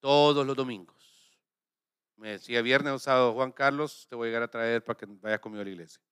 Todos 0.01 0.47
los 0.47 0.57
domingos. 0.57 0.97
Me 2.17 2.33
decía 2.33 2.61
viernes 2.61 2.93
o 2.93 2.99
sábado, 2.99 3.33
Juan 3.33 3.53
Carlos, 3.53 4.07
te 4.09 4.17
voy 4.17 4.27
a 4.27 4.29
llegar 4.29 4.43
a 4.43 4.51
traer 4.51 4.85
para 4.85 4.99
que 4.99 5.07
vayas 5.07 5.41
conmigo 5.41 5.63
a 5.63 5.65
la 5.65 5.71
iglesia. 5.71 6.03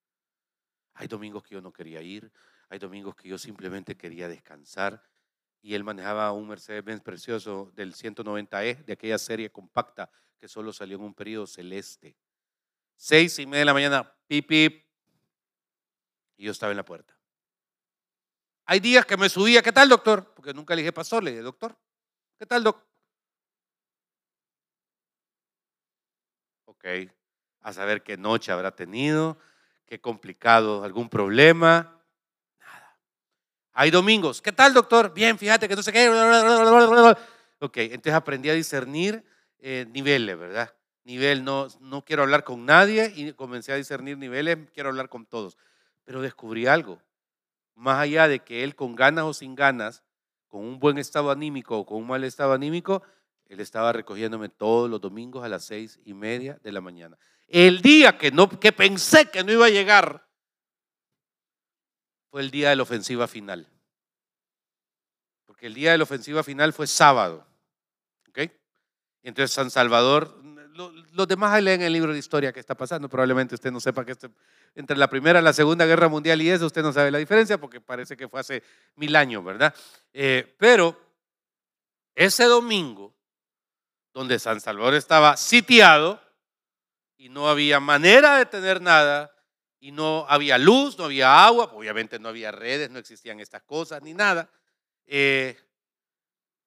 Hay 0.95 1.07
domingos 1.07 1.43
que 1.43 1.55
yo 1.55 1.61
no 1.61 1.73
quería 1.73 2.01
ir, 2.01 2.33
hay 2.71 2.79
domingos 2.79 3.15
que 3.15 3.29
yo 3.29 3.39
simplemente 3.39 3.97
quería 3.97 4.29
descansar 4.29 5.03
y 5.61 5.75
él 5.75 5.85
manejaba 5.85 6.33
un 6.33 6.49
Mercedes-Benz 6.49 7.03
precioso 7.03 7.73
del 7.75 7.95
190E, 7.95 8.85
de 8.85 8.93
aquella 8.93 9.19
serie 9.19 9.51
compacta 9.51 10.11
que 10.39 10.49
solo 10.49 10.73
salió 10.73 10.97
en 10.97 11.03
un 11.03 11.15
periodo 11.15 11.47
celeste. 11.47 12.17
Seis 12.97 13.39
y 13.39 13.47
media 13.47 13.61
de 13.61 13.65
la 13.67 13.75
mañana, 13.75 14.17
pip, 14.27 14.49
pip, 14.49 14.87
y 16.37 16.45
yo 16.45 16.53
estaba 16.53 16.73
en 16.73 16.77
la 16.77 16.85
puerta. 16.85 17.18
Hay 18.71 18.81
días 18.81 19.07
que 19.07 19.17
me 19.17 19.31
subía, 19.31 19.63
¿qué 19.63 19.73
tal, 19.73 19.89
doctor? 19.89 20.35
Porque 20.35 20.53
nunca 20.53 20.75
le 20.75 20.83
dije 20.83 20.93
pastor, 20.93 21.25
le 21.25 21.31
dije, 21.31 21.43
doctor, 21.43 21.75
¿qué 22.39 22.45
tal, 22.45 22.63
doctor? 22.63 22.87
Ok, 26.67 26.85
a 27.63 27.73
saber 27.73 28.03
qué 28.03 28.19
noche 28.19 28.53
habrá 28.53 28.77
tenido, 28.77 29.39
qué 29.87 30.03
complicado, 30.03 30.85
algún 30.85 31.09
problema. 31.09 31.99
Hay 33.73 33.91
domingos. 33.91 34.43
¿Qué 34.43 34.53
tal, 34.53 34.75
doctor? 34.75 35.15
Bien, 35.15 35.39
fíjate 35.39 35.67
que 35.67 35.75
no 35.75 35.83
sé 35.83 35.91
qué. 35.91 36.07
Ok, 37.61 37.77
entonces 37.79 38.13
aprendí 38.13 38.51
a 38.51 38.55
discernir 38.55 39.25
eh, 39.61 39.87
niveles, 39.89 40.39
¿verdad? 40.39 40.75
Nivel, 41.05 41.43
no, 41.43 41.69
no 41.81 42.05
quiero 42.05 42.23
hablar 42.23 42.45
con 42.45 42.67
nadie 42.67 43.15
y 43.17 43.33
comencé 43.33 43.73
a 43.73 43.77
discernir 43.77 44.19
niveles, 44.19 44.59
quiero 44.75 44.91
hablar 44.91 45.09
con 45.09 45.25
todos. 45.25 45.57
Pero 46.05 46.21
descubrí 46.21 46.67
algo. 46.67 47.01
Más 47.79 48.01
allá 48.01 48.27
de 48.27 48.41
que 48.41 48.65
él 48.65 48.75
con 48.75 48.97
ganas 48.97 49.25
o 49.25 49.33
sin 49.33 49.55
ganas, 49.55 50.03
con 50.49 50.65
un 50.65 50.81
buen 50.81 50.99
estado 50.99 51.31
anímico 51.31 51.79
o 51.79 51.87
con 51.87 51.99
un 51.99 52.09
mal 52.09 52.25
estado 52.25 52.53
anímico, 52.53 53.05
él 53.47 53.61
estaba 53.61 53.93
recogiéndome 53.93 54.49
todos 54.49 54.91
los 54.91 55.01
domingos 55.01 55.45
a 55.45 55.49
las 55.49 55.65
seis 55.65 56.01
y 56.05 56.13
media 56.13 56.59
de 56.65 56.73
la 56.73 56.81
mañana. 56.81 57.17
El 57.47 57.81
día 57.81 58.19
que, 58.19 58.33
no, 58.33 58.49
que 58.49 58.73
pensé 58.73 59.31
que 59.31 59.45
no 59.45 59.53
iba 59.53 59.67
a 59.67 59.71
llegar, 59.71 60.27
fue 62.31 62.41
el 62.41 62.51
día 62.51 62.71
de 62.71 62.77
la 62.77 62.83
ofensiva 62.83 63.29
final. 63.29 63.69
Porque 65.47 65.67
el 65.67 65.75
día 65.75 65.93
de 65.93 65.99
la 65.99 66.05
ofensiva 66.05 66.43
final 66.43 66.73
fue 66.73 66.89
sábado. 66.89 67.47
¿Ok? 68.29 68.51
Entonces 69.23 69.55
San 69.55 69.71
Salvador, 69.71 70.37
los 71.13 71.29
demás 71.29 71.63
leen 71.63 71.83
el 71.83 71.93
libro 71.93 72.13
de 72.13 72.19
historia 72.19 72.53
que 72.53 72.61
está 72.61 72.75
pasando. 72.75 73.09
Probablemente 73.09 73.55
usted 73.55 73.71
no 73.71 73.81
sepa 73.81 74.05
que 74.05 74.15
entre 74.75 74.97
la 74.97 75.09
primera 75.09 75.41
y 75.41 75.43
la 75.43 75.53
segunda 75.53 75.85
guerra 75.87 76.09
mundial 76.09 76.41
y 76.41 76.51
eso, 76.51 76.67
usted 76.67 76.83
no 76.83 76.93
sabe 76.93 77.11
la 77.11 77.19
diferencia 77.19 77.59
porque 77.59 77.81
parece 77.81 78.17
que 78.17 78.29
fue 78.29 78.41
hace 78.41 78.63
mil 78.97 79.15
años, 79.17 79.45
¿verdad? 79.45 79.75
Eh, 80.13 80.55
pero 80.59 80.99
ese 82.15 82.45
domingo, 82.45 83.15
donde 84.13 84.39
San 84.39 84.61
Salvador 84.61 84.95
estaba 84.95 85.37
sitiado 85.37 86.21
y 87.17 87.29
no 87.29 87.49
había 87.49 87.81
manera 87.81 88.37
de 88.37 88.47
tener 88.47 88.81
nada, 88.81 89.33
y 89.81 89.93
no 89.93 90.27
había 90.29 90.59
luz, 90.59 90.99
no 90.99 91.05
había 91.05 91.45
agua, 91.45 91.71
obviamente 91.73 92.19
no 92.19 92.29
había 92.29 92.51
redes, 92.51 92.91
no 92.91 92.99
existían 92.99 93.41
estas 93.41 93.63
cosas 93.63 94.03
ni 94.03 94.13
nada. 94.13 94.51
Eh, 95.07 95.57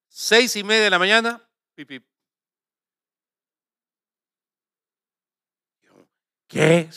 seis 0.08 0.56
y 0.56 0.63
media 0.63 0.86
de 0.86 0.89
la 0.89 1.00
mañana, 1.00 1.41
pip, 1.76 2.06
¿Qué? 6.51 6.89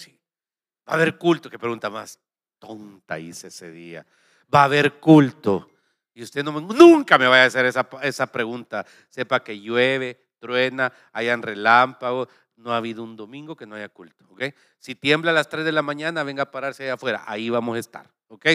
Va 0.88 0.92
a 0.92 0.96
haber 0.96 1.16
culto. 1.16 1.48
Qué 1.48 1.58
pregunta 1.58 1.88
más 1.88 2.18
tonta 2.58 3.18
hice 3.18 3.48
ese 3.48 3.70
día. 3.70 4.04
Va 4.52 4.62
a 4.62 4.64
haber 4.64 4.94
culto. 4.94 5.70
Y 6.12 6.22
usted 6.22 6.44
nunca 6.44 7.18
me 7.18 7.26
vaya 7.26 7.44
a 7.44 7.46
hacer 7.46 7.66
esa, 7.66 8.26
pregunta. 8.26 8.84
Sepa 9.08 9.42
que 9.42 9.60
llueve, 9.60 10.18
truena, 10.38 10.92
hayan 11.12 11.42
relámpagos, 11.42 12.28
no 12.56 12.72
ha 12.72 12.76
habido 12.76 13.02
un 13.02 13.16
domingo 13.16 13.56
que 13.56 13.66
no 13.66 13.74
haya 13.74 13.88
culto. 13.88 14.24
¿ok? 14.30 14.44
Si 14.78 14.94
tiembla 14.94 15.30
a 15.30 15.34
las 15.34 15.48
3 15.48 15.64
de 15.64 15.72
la 15.72 15.82
mañana, 15.82 16.22
venga 16.22 16.44
a 16.44 16.50
pararse 16.50 16.84
allá 16.84 16.94
afuera. 16.94 17.24
Ahí 17.26 17.50
vamos 17.50 17.76
a 17.76 17.80
estar. 17.80 18.08
¿ok? 18.28 18.46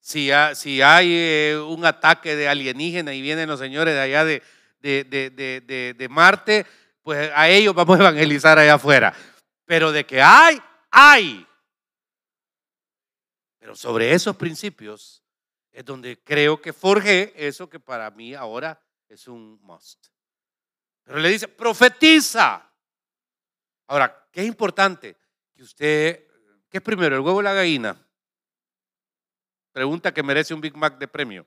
Si, 0.00 0.30
hay 0.30 1.08
eh, 1.10 1.64
un 1.66 1.84
ataque 1.84 2.36
de 2.36 2.48
alienígena 2.48 3.14
y 3.14 3.22
vienen 3.22 3.48
los 3.48 3.58
señores 3.58 3.94
de 3.94 4.00
allá 4.00 4.24
de, 4.24 4.42
de, 4.80 6.08
Marte, 6.10 6.66
pues 7.02 7.30
a 7.34 7.48
ellos 7.48 7.74
vamos 7.74 7.98
a 7.98 8.02
evangelizar 8.02 8.58
allá 8.58 8.74
afuera. 8.74 9.14
Pero 9.64 9.92
de 9.92 10.04
que 10.04 10.20
hay, 10.20 10.60
hay. 10.90 11.46
Pero 13.58 13.74
sobre 13.74 14.12
esos 14.12 14.36
principios 14.36 15.24
es 15.72 15.84
donde 15.84 16.22
creo 16.22 16.60
que 16.60 16.72
forjé 16.72 17.32
eso 17.34 17.68
que 17.68 17.80
para 17.80 18.10
mí 18.10 18.34
ahora 18.34 18.80
es 19.08 19.26
un 19.26 19.58
must. 19.62 20.08
Pero 21.02 21.18
le 21.18 21.30
dice, 21.30 21.48
profetiza. 21.48 22.70
Ahora, 23.86 24.28
¿qué 24.30 24.42
es 24.42 24.46
importante? 24.46 25.16
Que 25.54 25.62
usted, 25.62 26.26
¿qué 26.68 26.78
es 26.78 26.82
primero, 26.82 27.16
el 27.16 27.22
huevo 27.22 27.38
o 27.38 27.42
la 27.42 27.52
gallina? 27.52 28.00
Pregunta 29.72 30.14
que 30.14 30.22
merece 30.22 30.54
un 30.54 30.60
Big 30.60 30.76
Mac 30.76 30.98
de 30.98 31.08
premio. 31.08 31.46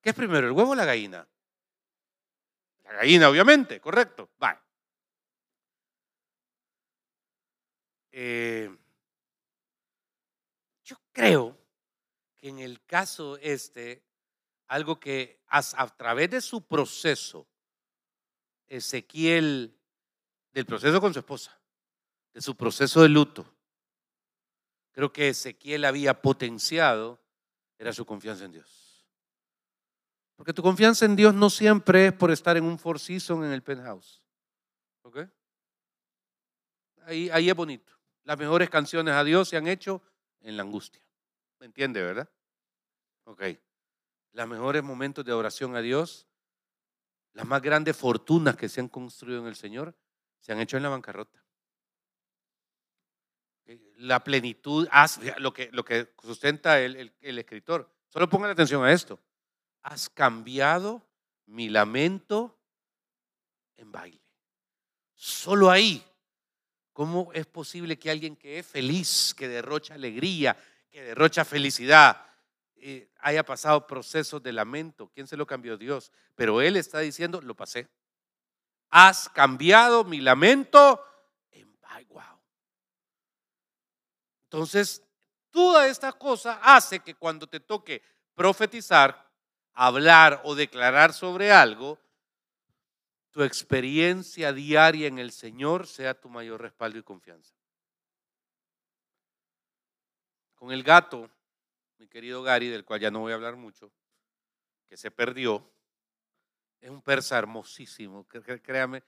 ¿Qué 0.00 0.10
es 0.10 0.14
primero, 0.14 0.46
el 0.46 0.52
huevo 0.52 0.70
o 0.70 0.74
la 0.74 0.84
gallina? 0.84 1.26
La 2.84 2.92
gallina, 2.94 3.28
obviamente, 3.28 3.80
correcto. 3.80 4.30
Vale. 4.38 4.58
Eh, 8.12 8.76
yo 10.84 10.96
creo 11.12 11.56
que 12.36 12.48
en 12.48 12.58
el 12.58 12.84
caso 12.84 13.36
este, 13.38 14.02
algo 14.66 14.98
que 14.98 15.40
a, 15.48 15.62
través 15.96 16.30
de 16.30 16.40
su 16.40 16.66
proceso, 16.66 17.46
Ezequiel, 18.66 19.76
del 20.52 20.66
proceso 20.66 21.00
con 21.00 21.12
su 21.12 21.18
esposa, 21.20 21.60
de 22.32 22.40
su 22.40 22.56
proceso 22.56 23.02
de 23.02 23.08
luto, 23.08 23.52
creo 24.92 25.12
que 25.12 25.28
Ezequiel 25.28 25.84
había 25.84 26.20
potenciado, 26.22 27.20
era 27.78 27.92
su 27.92 28.06
confianza 28.06 28.44
en 28.44 28.52
Dios. 28.52 29.06
Porque 30.36 30.54
tu 30.54 30.62
confianza 30.62 31.04
en 31.04 31.16
Dios 31.16 31.34
no 31.34 31.50
siempre 31.50 32.06
es 32.06 32.12
por 32.12 32.30
estar 32.30 32.56
en 32.56 32.64
un 32.64 32.78
Four 32.78 32.98
Seasons 32.98 33.44
en 33.44 33.52
el 33.52 33.62
penthouse. 33.62 34.24
¿Ok? 35.02 35.18
Ahí, 37.04 37.28
ahí 37.30 37.50
es 37.50 37.54
bonito. 37.54 37.99
Las 38.24 38.38
mejores 38.38 38.70
canciones 38.70 39.14
a 39.14 39.24
Dios 39.24 39.48
se 39.48 39.56
han 39.56 39.66
hecho 39.66 40.02
en 40.40 40.56
la 40.56 40.62
angustia. 40.62 41.02
¿Me 41.58 41.66
entiende, 41.66 42.02
verdad? 42.02 42.28
Ok. 43.24 43.42
Los 44.32 44.48
mejores 44.48 44.82
momentos 44.82 45.24
de 45.24 45.32
oración 45.32 45.74
a 45.76 45.80
Dios, 45.80 46.26
las 47.32 47.46
más 47.46 47.60
grandes 47.62 47.96
fortunas 47.96 48.56
que 48.56 48.68
se 48.68 48.80
han 48.80 48.88
construido 48.88 49.40
en 49.40 49.46
el 49.46 49.56
Señor, 49.56 49.94
se 50.38 50.52
han 50.52 50.60
hecho 50.60 50.76
en 50.76 50.82
la 50.82 50.88
bancarrota. 50.88 51.42
La 53.98 54.24
plenitud, 54.24 54.88
lo 55.38 55.52
que, 55.52 55.68
lo 55.72 55.84
que 55.84 56.12
sustenta 56.22 56.80
el, 56.80 57.14
el 57.20 57.38
escritor. 57.38 57.92
Solo 58.08 58.28
pongan 58.28 58.50
atención 58.50 58.82
a 58.84 58.92
esto. 58.92 59.20
Has 59.82 60.08
cambiado 60.08 61.06
mi 61.46 61.68
lamento 61.68 62.58
en 63.76 63.92
baile. 63.92 64.20
Solo 65.14 65.70
ahí 65.70 66.04
¿Cómo 67.00 67.30
es 67.32 67.46
posible 67.46 67.98
que 67.98 68.10
alguien 68.10 68.36
que 68.36 68.58
es 68.58 68.66
feliz, 68.66 69.34
que 69.34 69.48
derrocha 69.48 69.94
alegría, 69.94 70.54
que 70.90 71.02
derrocha 71.02 71.46
felicidad, 71.46 72.26
eh, 72.76 73.08
haya 73.20 73.42
pasado 73.42 73.86
procesos 73.86 74.42
de 74.42 74.52
lamento? 74.52 75.10
¿Quién 75.14 75.26
se 75.26 75.38
lo 75.38 75.46
cambió? 75.46 75.78
Dios. 75.78 76.12
Pero 76.34 76.60
Él 76.60 76.76
está 76.76 76.98
diciendo, 76.98 77.40
lo 77.40 77.54
pasé. 77.54 77.88
Has 78.90 79.30
cambiado 79.30 80.04
mi 80.04 80.20
lamento 80.20 81.02
en 81.52 81.74
wow. 82.10 82.22
Entonces, 84.44 85.02
toda 85.50 85.88
esta 85.88 86.12
cosa 86.12 86.60
hace 86.62 87.00
que 87.00 87.14
cuando 87.14 87.46
te 87.46 87.60
toque 87.60 88.02
profetizar, 88.34 89.26
hablar 89.72 90.42
o 90.44 90.54
declarar 90.54 91.14
sobre 91.14 91.50
algo, 91.50 91.98
tu 93.30 93.42
experiencia 93.42 94.52
diaria 94.52 95.06
en 95.06 95.18
el 95.18 95.30
Señor 95.30 95.86
sea 95.86 96.14
tu 96.14 96.28
mayor 96.28 96.60
respaldo 96.60 96.98
y 96.98 97.02
confianza. 97.02 97.54
Con 100.54 100.72
el 100.72 100.82
gato, 100.82 101.30
mi 101.98 102.08
querido 102.08 102.42
Gary, 102.42 102.68
del 102.68 102.84
cual 102.84 103.00
ya 103.00 103.10
no 103.10 103.20
voy 103.20 103.32
a 103.32 103.36
hablar 103.36 103.56
mucho, 103.56 103.90
que 104.88 104.96
se 104.96 105.10
perdió, 105.10 105.70
es 106.80 106.90
un 106.90 107.02
persa 107.02 107.38
hermosísimo, 107.38 108.26
créame, 108.26 109.02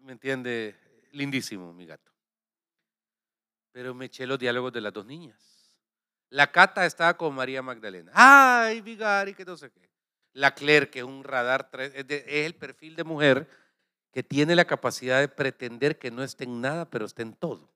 me 0.00 0.12
entiende, 0.12 0.74
lindísimo 1.12 1.72
mi 1.72 1.86
gato. 1.86 2.12
Pero 3.70 3.94
me 3.94 4.06
eché 4.06 4.26
los 4.26 4.38
diálogos 4.38 4.72
de 4.72 4.80
las 4.80 4.92
dos 4.92 5.04
niñas. 5.04 5.74
La 6.30 6.50
cata 6.50 6.86
estaba 6.86 7.16
con 7.16 7.34
María 7.34 7.62
Magdalena. 7.62 8.10
Ay, 8.14 8.82
mi 8.82 8.96
Gary, 8.96 9.34
que 9.34 9.44
no 9.44 9.56
sé 9.56 9.70
qué 9.70 9.95
la 10.36 10.54
Claire, 10.54 10.90
que 10.90 10.98
es 10.98 11.04
un 11.04 11.24
radar, 11.24 11.70
es, 11.78 11.92
el 12.26 12.54
perfil 12.54 12.94
de 12.94 13.04
mujer 13.04 13.48
que 14.12 14.22
tiene 14.22 14.54
la 14.54 14.66
capacidad 14.66 15.18
de 15.18 15.28
pretender 15.28 15.98
que 15.98 16.10
no 16.10 16.22
esté 16.22 16.44
en 16.44 16.60
nada, 16.60 16.90
pero 16.90 17.06
esté 17.06 17.22
en 17.22 17.32
todo. 17.32 17.70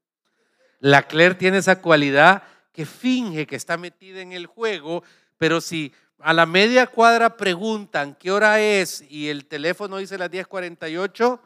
La 0.78 1.04
Claire 1.04 1.34
tiene 1.36 1.56
esa 1.56 1.80
cualidad 1.80 2.42
que 2.72 2.84
finge 2.84 3.46
que 3.46 3.56
está 3.56 3.78
metida 3.78 4.20
en 4.20 4.32
el 4.32 4.46
juego, 4.46 5.02
pero 5.38 5.62
si 5.62 5.94
a 6.18 6.34
la 6.34 6.44
media 6.44 6.86
cuadra 6.86 7.34
preguntan 7.38 8.14
qué 8.14 8.30
hora 8.30 8.60
es 8.60 9.02
y 9.08 9.30
el 9.30 9.46
teléfono 9.46 9.96
dice 9.96 10.18
las 10.18 10.30
10:48, 10.30 11.40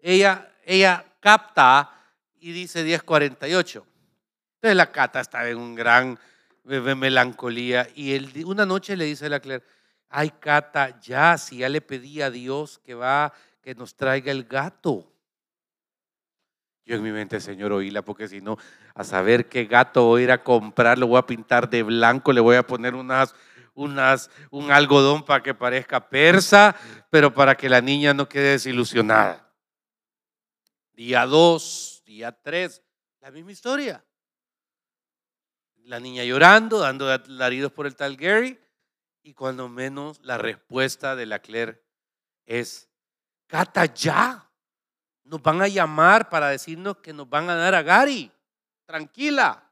ella, 0.00 0.52
ella 0.66 1.02
capta 1.20 1.98
y 2.40 2.52
dice 2.52 2.84
10:48. 2.84 3.86
Entonces 4.56 4.76
la 4.76 4.92
cata 4.92 5.20
está 5.20 5.48
en 5.48 5.56
un 5.56 5.74
gran 5.74 6.18
melancolía 6.64 7.88
y 7.94 8.44
una 8.44 8.66
noche 8.66 8.98
le 8.98 9.06
dice 9.06 9.26
a 9.26 9.30
la 9.30 9.40
Claire, 9.40 9.64
Ay, 10.08 10.30
Cata, 10.30 10.98
ya, 11.00 11.36
si 11.36 11.58
ya 11.58 11.68
le 11.68 11.80
pedí 11.80 12.22
a 12.22 12.30
Dios 12.30 12.78
que 12.78 12.94
va, 12.94 13.32
que 13.60 13.74
nos 13.74 13.94
traiga 13.94 14.32
el 14.32 14.44
gato. 14.44 15.12
Yo 16.86 16.96
en 16.96 17.02
mi 17.02 17.12
mente, 17.12 17.38
Señor, 17.40 17.72
oíla, 17.72 18.00
porque 18.00 18.28
si 18.28 18.40
no, 18.40 18.56
a 18.94 19.04
saber 19.04 19.50
qué 19.50 19.66
gato 19.66 20.06
voy 20.06 20.22
a 20.22 20.24
ir 20.24 20.30
a 20.32 20.42
comprar, 20.42 20.98
lo 20.98 21.06
voy 21.06 21.18
a 21.18 21.26
pintar 21.26 21.68
de 21.68 21.82
blanco, 21.82 22.32
le 22.32 22.40
voy 22.40 22.56
a 22.56 22.66
poner 22.66 22.94
unas, 22.94 23.34
unas, 23.74 24.30
un 24.50 24.70
algodón 24.70 25.22
para 25.22 25.42
que 25.42 25.52
parezca 25.52 26.08
persa, 26.08 26.74
pero 27.10 27.34
para 27.34 27.54
que 27.54 27.68
la 27.68 27.82
niña 27.82 28.14
no 28.14 28.26
quede 28.26 28.52
desilusionada. 28.52 29.52
Día 30.94 31.26
dos, 31.26 32.02
día 32.06 32.32
tres, 32.32 32.82
la 33.20 33.30
misma 33.30 33.52
historia. 33.52 34.02
La 35.84 36.00
niña 36.00 36.24
llorando, 36.24 36.78
dando 36.78 37.06
laridos 37.26 37.70
por 37.70 37.86
el 37.86 37.94
tal 37.94 38.16
Gary. 38.16 38.58
Y 39.28 39.34
cuando 39.34 39.68
menos 39.68 40.18
la 40.22 40.38
respuesta 40.38 41.14
de 41.14 41.26
la 41.26 41.40
Claire 41.40 41.84
es, 42.46 42.88
Cata, 43.46 43.84
ya. 43.84 44.50
Nos 45.24 45.42
van 45.42 45.60
a 45.60 45.68
llamar 45.68 46.30
para 46.30 46.48
decirnos 46.48 46.96
que 46.96 47.12
nos 47.12 47.28
van 47.28 47.50
a 47.50 47.54
dar 47.54 47.74
a 47.74 47.82
Gary. 47.82 48.32
Tranquila. 48.86 49.70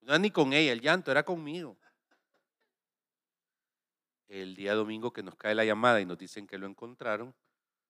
No 0.00 0.14
era 0.14 0.18
ni 0.18 0.32
con 0.32 0.52
ella, 0.52 0.72
el 0.72 0.80
llanto 0.80 1.12
era 1.12 1.22
conmigo. 1.22 1.78
El 4.26 4.56
día 4.56 4.74
domingo 4.74 5.12
que 5.12 5.22
nos 5.22 5.36
cae 5.36 5.54
la 5.54 5.64
llamada 5.64 6.00
y 6.00 6.04
nos 6.04 6.18
dicen 6.18 6.48
que 6.48 6.58
lo 6.58 6.66
encontraron, 6.66 7.32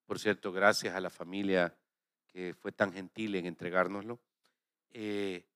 por 0.04 0.18
cierto, 0.18 0.52
gracias 0.52 0.94
a 0.94 1.00
la 1.00 1.08
familia 1.08 1.74
que 2.26 2.52
fue 2.52 2.70
tan 2.70 2.92
gentil 2.92 3.34
en 3.36 3.46
entregárnoslo, 3.46 4.20
eh, 4.90 5.46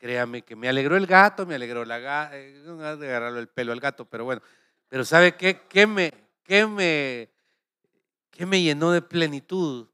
Créame 0.00 0.40
que 0.40 0.56
me 0.56 0.66
alegró 0.66 0.96
el 0.96 1.06
gato, 1.06 1.44
me 1.44 1.56
alegró 1.56 1.84
la 1.84 1.98
gata, 1.98 2.38
eh, 2.38 2.62
no 2.64 2.82
agarrarle 2.82 3.38
el 3.38 3.48
pelo 3.48 3.70
al 3.72 3.80
gato, 3.80 4.06
pero 4.06 4.24
bueno. 4.24 4.40
Pero 4.88 5.04
¿sabe 5.04 5.36
qué? 5.36 5.60
¿Qué 5.68 5.86
me, 5.86 6.10
qué 6.42 6.66
me, 6.66 7.28
qué 8.30 8.46
me 8.46 8.62
llenó 8.62 8.92
de 8.92 9.02
plenitud? 9.02 9.90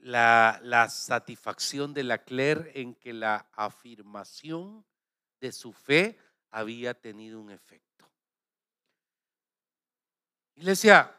La, 0.00 0.58
la 0.62 0.88
satisfacción 0.88 1.92
de 1.92 2.02
la 2.02 2.24
Claire 2.24 2.72
en 2.74 2.94
que 2.94 3.12
la 3.12 3.46
afirmación 3.52 4.86
de 5.38 5.52
su 5.52 5.74
fe 5.74 6.18
había 6.50 6.94
tenido 6.94 7.40
un 7.40 7.50
efecto. 7.50 8.08
Iglesia, 10.56 11.14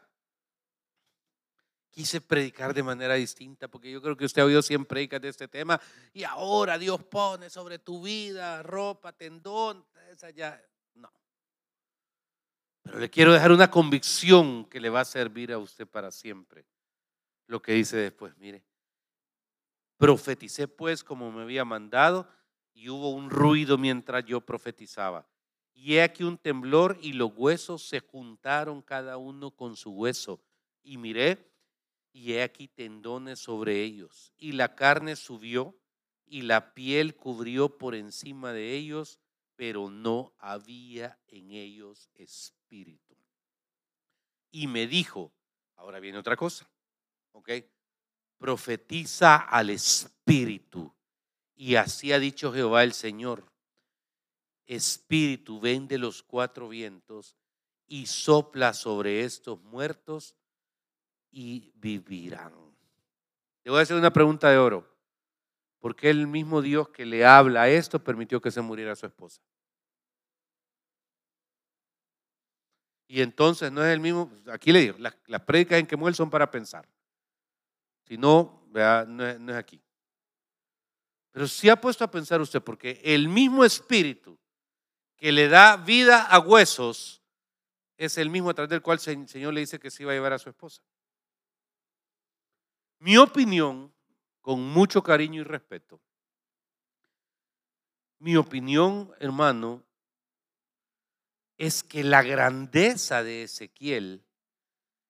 quise 1.94 2.20
predicar 2.20 2.74
de 2.74 2.82
manera 2.82 3.14
distinta, 3.14 3.68
porque 3.68 3.90
yo 3.90 4.02
creo 4.02 4.16
que 4.16 4.24
usted 4.24 4.42
ha 4.42 4.44
oído 4.44 4.62
siempre 4.62 4.88
predicas 4.88 5.20
de 5.20 5.28
este 5.28 5.48
tema, 5.48 5.80
y 6.12 6.24
ahora 6.24 6.76
Dios 6.76 7.02
pone 7.04 7.48
sobre 7.48 7.78
tu 7.78 8.02
vida 8.02 8.62
ropa, 8.62 9.12
tendón, 9.12 9.86
esa 10.10 10.30
ya, 10.30 10.60
no. 10.94 11.10
Pero 12.82 12.98
le 12.98 13.08
quiero 13.08 13.32
dejar 13.32 13.52
una 13.52 13.70
convicción 13.70 14.64
que 14.64 14.80
le 14.80 14.90
va 14.90 15.00
a 15.00 15.04
servir 15.04 15.52
a 15.52 15.58
usted 15.58 15.86
para 15.86 16.10
siempre. 16.10 16.66
Lo 17.46 17.62
que 17.62 17.72
dice 17.72 17.96
después, 17.96 18.36
mire, 18.38 18.64
profeticé 19.96 20.66
pues 20.66 21.04
como 21.04 21.30
me 21.30 21.42
había 21.42 21.64
mandado, 21.64 22.28
y 22.72 22.88
hubo 22.88 23.10
un 23.10 23.30
ruido 23.30 23.78
mientras 23.78 24.24
yo 24.24 24.40
profetizaba. 24.40 25.28
Y 25.72 25.94
he 25.94 26.02
aquí 26.02 26.24
un 26.24 26.38
temblor 26.38 26.98
y 27.00 27.12
los 27.12 27.30
huesos 27.36 27.86
se 27.86 28.00
juntaron 28.00 28.82
cada 28.82 29.16
uno 29.16 29.52
con 29.52 29.76
su 29.76 29.92
hueso. 29.92 30.40
Y 30.82 30.98
miré 30.98 31.53
y 32.14 32.34
he 32.34 32.44
aquí 32.44 32.68
tendones 32.68 33.40
sobre 33.40 33.82
ellos. 33.82 34.32
Y 34.38 34.52
la 34.52 34.76
carne 34.76 35.16
subió 35.16 35.76
y 36.24 36.42
la 36.42 36.72
piel 36.72 37.16
cubrió 37.16 37.76
por 37.76 37.96
encima 37.96 38.52
de 38.52 38.74
ellos, 38.74 39.18
pero 39.56 39.90
no 39.90 40.32
había 40.38 41.18
en 41.26 41.50
ellos 41.50 42.08
espíritu. 42.14 43.16
Y 44.52 44.68
me 44.68 44.86
dijo, 44.86 45.32
ahora 45.74 45.98
viene 45.98 46.18
otra 46.18 46.36
cosa, 46.36 46.70
¿ok? 47.32 47.50
Profetiza 48.38 49.36
al 49.36 49.70
espíritu. 49.70 50.94
Y 51.56 51.74
así 51.74 52.12
ha 52.12 52.20
dicho 52.20 52.52
Jehová 52.52 52.84
el 52.84 52.92
Señor. 52.92 53.44
Espíritu, 54.66 55.60
ven 55.60 55.88
de 55.88 55.98
los 55.98 56.22
cuatro 56.22 56.68
vientos 56.68 57.36
y 57.88 58.06
sopla 58.06 58.72
sobre 58.72 59.24
estos 59.24 59.60
muertos 59.62 60.36
y 61.34 61.72
vivirán. 61.74 62.52
Le 63.64 63.70
voy 63.70 63.80
a 63.80 63.82
hacer 63.82 63.96
una 63.96 64.12
pregunta 64.12 64.48
de 64.50 64.56
oro. 64.56 64.88
¿Por 65.80 65.96
qué 65.96 66.08
el 66.08 66.26
mismo 66.26 66.62
Dios 66.62 66.88
que 66.90 67.04
le 67.04 67.26
habla 67.26 67.62
a 67.62 67.68
esto 67.68 68.02
permitió 68.02 68.40
que 68.40 68.50
se 68.50 68.60
muriera 68.60 68.94
su 68.94 69.06
esposa? 69.06 69.42
Y 73.08 73.20
entonces 73.20 73.70
no 73.70 73.84
es 73.84 73.92
el 73.92 74.00
mismo, 74.00 74.28
pues, 74.28 74.48
aquí 74.48 74.72
le 74.72 74.80
digo, 74.80 74.96
las, 74.98 75.16
las 75.26 75.42
prédicas 75.42 75.78
en 75.78 75.86
que 75.86 75.96
muere 75.96 76.16
son 76.16 76.30
para 76.30 76.50
pensar. 76.50 76.88
Si 78.04 78.16
no, 78.16 78.66
no 78.70 79.26
es, 79.26 79.38
no 79.40 79.52
es 79.52 79.58
aquí. 79.58 79.82
Pero 81.32 81.48
sí 81.48 81.68
ha 81.68 81.80
puesto 81.80 82.04
a 82.04 82.10
pensar 82.10 82.40
usted, 82.40 82.62
porque 82.62 83.00
el 83.02 83.28
mismo 83.28 83.64
espíritu 83.64 84.38
que 85.16 85.32
le 85.32 85.48
da 85.48 85.76
vida 85.76 86.22
a 86.22 86.38
huesos 86.38 87.22
es 87.96 88.18
el 88.18 88.30
mismo 88.30 88.50
a 88.50 88.54
través 88.54 88.70
del 88.70 88.82
cual 88.82 89.00
el 89.04 89.28
Señor 89.28 89.52
le 89.52 89.60
dice 89.60 89.80
que 89.80 89.90
se 89.90 90.02
iba 90.02 90.12
a 90.12 90.14
llevar 90.14 90.32
a 90.32 90.38
su 90.38 90.48
esposa. 90.48 90.82
Mi 92.98 93.16
opinión, 93.16 93.92
con 94.40 94.60
mucho 94.60 95.02
cariño 95.02 95.40
y 95.40 95.44
respeto, 95.44 96.00
mi 98.18 98.36
opinión, 98.36 99.12
hermano, 99.20 99.82
es 101.58 101.82
que 101.82 102.02
la 102.02 102.22
grandeza 102.22 103.22
de 103.22 103.42
Ezequiel 103.42 104.24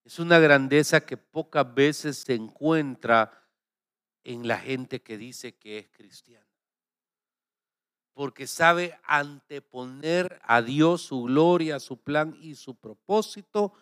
es 0.05 0.19
una 0.19 0.39
grandeza 0.39 1.01
que 1.01 1.17
pocas 1.17 1.75
veces 1.75 2.19
se 2.19 2.35
encuentra 2.35 3.43
en 4.23 4.47
la 4.47 4.59
gente 4.59 5.03
que 5.03 5.17
dice 5.17 5.57
que 5.57 5.79
es 5.79 5.89
cristiana. 5.89 6.45
Porque 8.13 8.47
sabe 8.47 8.99
anteponer 9.05 10.41
a 10.45 10.61
Dios 10.61 11.03
su 11.03 11.23
gloria, 11.23 11.81
su 11.81 12.03
plan 12.03 12.37
y 12.39 12.55
su 12.55 12.75
propósito 12.75 13.73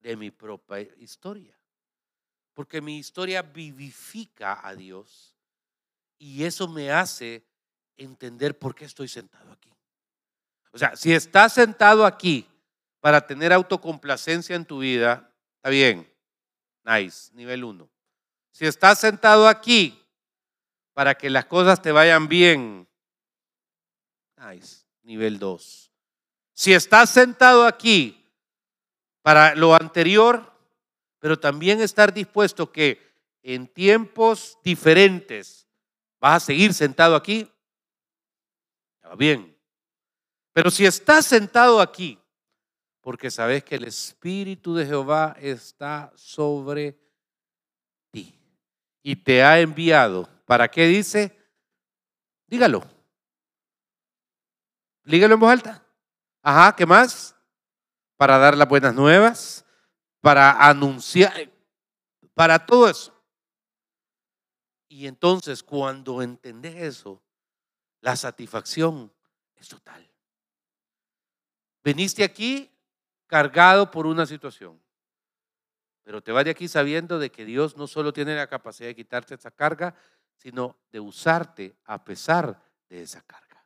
de 0.00 0.16
mi 0.16 0.30
propia 0.30 0.80
historia. 0.98 1.58
Porque 2.54 2.80
mi 2.80 2.98
historia 2.98 3.42
vivifica 3.42 4.66
a 4.66 4.74
Dios 4.74 5.34
y 6.18 6.44
eso 6.44 6.68
me 6.68 6.90
hace 6.90 7.44
entender 7.96 8.58
por 8.58 8.74
qué 8.74 8.84
estoy 8.84 9.08
sentado 9.08 9.50
aquí. 9.52 9.72
O 10.72 10.78
sea, 10.78 10.96
si 10.96 11.12
estás 11.12 11.52
sentado 11.54 12.06
aquí 12.06 12.46
para 13.00 13.26
tener 13.26 13.52
autocomplacencia 13.52 14.56
en 14.56 14.64
tu 14.64 14.78
vida, 14.78 15.32
está 15.56 15.70
bien. 15.70 16.10
Nice, 16.84 17.30
nivel 17.34 17.64
uno. 17.64 17.90
Si 18.52 18.66
estás 18.66 19.00
sentado 19.00 19.48
aquí 19.48 19.98
para 20.92 21.14
que 21.14 21.30
las 21.30 21.46
cosas 21.46 21.80
te 21.80 21.92
vayan 21.92 22.28
bien, 22.28 22.88
nice, 24.36 24.84
nivel 25.02 25.38
dos. 25.38 25.90
Si 26.52 26.72
estás 26.72 27.10
sentado 27.10 27.66
aquí 27.66 28.30
para 29.22 29.54
lo 29.54 29.74
anterior, 29.74 30.51
pero 31.22 31.38
también 31.38 31.80
estar 31.80 32.12
dispuesto 32.12 32.72
que 32.72 33.00
en 33.44 33.68
tiempos 33.68 34.58
diferentes 34.64 35.68
vas 36.20 36.42
a 36.42 36.46
seguir 36.46 36.74
sentado 36.74 37.14
aquí, 37.14 37.48
está 38.96 39.14
bien. 39.14 39.56
Pero 40.52 40.68
si 40.68 40.84
estás 40.84 41.24
sentado 41.24 41.80
aquí, 41.80 42.18
porque 43.00 43.30
sabes 43.30 43.62
que 43.62 43.76
el 43.76 43.84
Espíritu 43.84 44.74
de 44.74 44.84
Jehová 44.84 45.36
está 45.38 46.12
sobre 46.16 46.98
ti 48.10 48.34
y 49.04 49.14
te 49.14 49.44
ha 49.44 49.60
enviado, 49.60 50.28
¿para 50.44 50.68
qué 50.68 50.88
dice? 50.88 51.38
Dígalo. 52.48 52.82
Dígalo 55.04 55.34
en 55.34 55.40
voz 55.40 55.52
alta. 55.52 55.86
Ajá, 56.42 56.74
¿qué 56.74 56.84
más? 56.84 57.36
Para 58.16 58.38
dar 58.38 58.56
las 58.56 58.68
buenas 58.68 58.92
nuevas, 58.92 59.64
para 60.22 60.52
anunciar, 60.66 61.50
para 62.32 62.64
todo 62.64 62.88
eso. 62.88 63.12
Y 64.88 65.06
entonces 65.06 65.62
cuando 65.62 66.22
entendés 66.22 66.76
eso, 66.76 67.20
la 68.00 68.16
satisfacción 68.16 69.12
es 69.56 69.68
total. 69.68 70.08
Veniste 71.82 72.22
aquí 72.22 72.70
cargado 73.26 73.90
por 73.90 74.06
una 74.06 74.24
situación, 74.24 74.80
pero 76.04 76.22
te 76.22 76.30
vas 76.30 76.44
de 76.44 76.52
aquí 76.52 76.68
sabiendo 76.68 77.18
de 77.18 77.32
que 77.32 77.44
Dios 77.44 77.76
no 77.76 77.86
solo 77.86 78.12
tiene 78.12 78.36
la 78.36 78.46
capacidad 78.46 78.88
de 78.88 78.94
quitarte 78.94 79.34
esa 79.34 79.50
carga, 79.50 79.94
sino 80.36 80.76
de 80.90 81.00
usarte 81.00 81.76
a 81.84 82.04
pesar 82.04 82.62
de 82.88 83.02
esa 83.02 83.22
carga. 83.22 83.64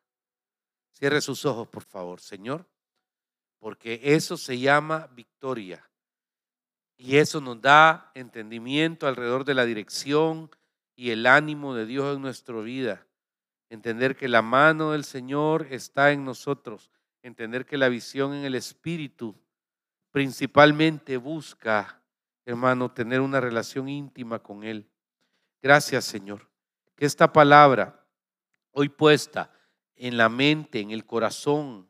Cierre 0.93 1.21
sus 1.21 1.45
ojos, 1.45 1.69
por 1.69 1.83
favor, 1.83 2.21
Señor, 2.21 2.67
porque 3.59 4.01
eso 4.03 4.39
se 4.39 4.59
llama 4.59 5.07
victoria. 5.09 5.87
Y 6.97 7.17
eso 7.17 7.41
nos 7.41 7.61
da 7.61 8.11
entendimiento 8.15 9.07
alrededor 9.07 9.45
de 9.45 9.55
la 9.55 9.65
dirección 9.65 10.51
y 10.95 11.11
el 11.11 11.27
ánimo 11.27 11.75
de 11.75 11.87
Dios 11.87 12.17
en 12.17 12.23
nuestra 12.23 12.59
vida. 12.61 13.07
Entender 13.69 14.17
que 14.17 14.29
la 14.29 14.43
mano 14.43 14.93
del 14.93 15.05
Señor 15.05 15.67
está 15.71 16.13
en 16.13 16.25
nosotros 16.25 16.91
entender 17.27 17.67
que 17.67 17.77
la 17.77 17.89
visión 17.89 18.35
en 18.35 18.45
el 18.45 18.55
espíritu 18.55 19.35
principalmente 20.13 21.17
busca, 21.17 22.01
hermano, 22.45 22.93
tener 22.93 23.21
una 23.21 23.41
relación 23.41 23.89
íntima 23.89 24.39
con 24.39 24.63
Él. 24.63 24.89
Gracias, 25.61 26.05
Señor. 26.05 26.49
Que 26.95 27.05
esta 27.05 27.33
palabra, 27.33 28.07
hoy 28.71 28.89
puesta 28.89 29.51
en 29.97 30.17
la 30.17 30.29
mente, 30.29 30.79
en 30.79 30.93
el 30.93 31.05
corazón, 31.05 31.89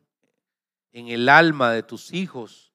en 0.91 1.09
el 1.09 1.29
alma 1.29 1.71
de 1.71 1.83
tus 1.83 2.11
hijos, 2.13 2.66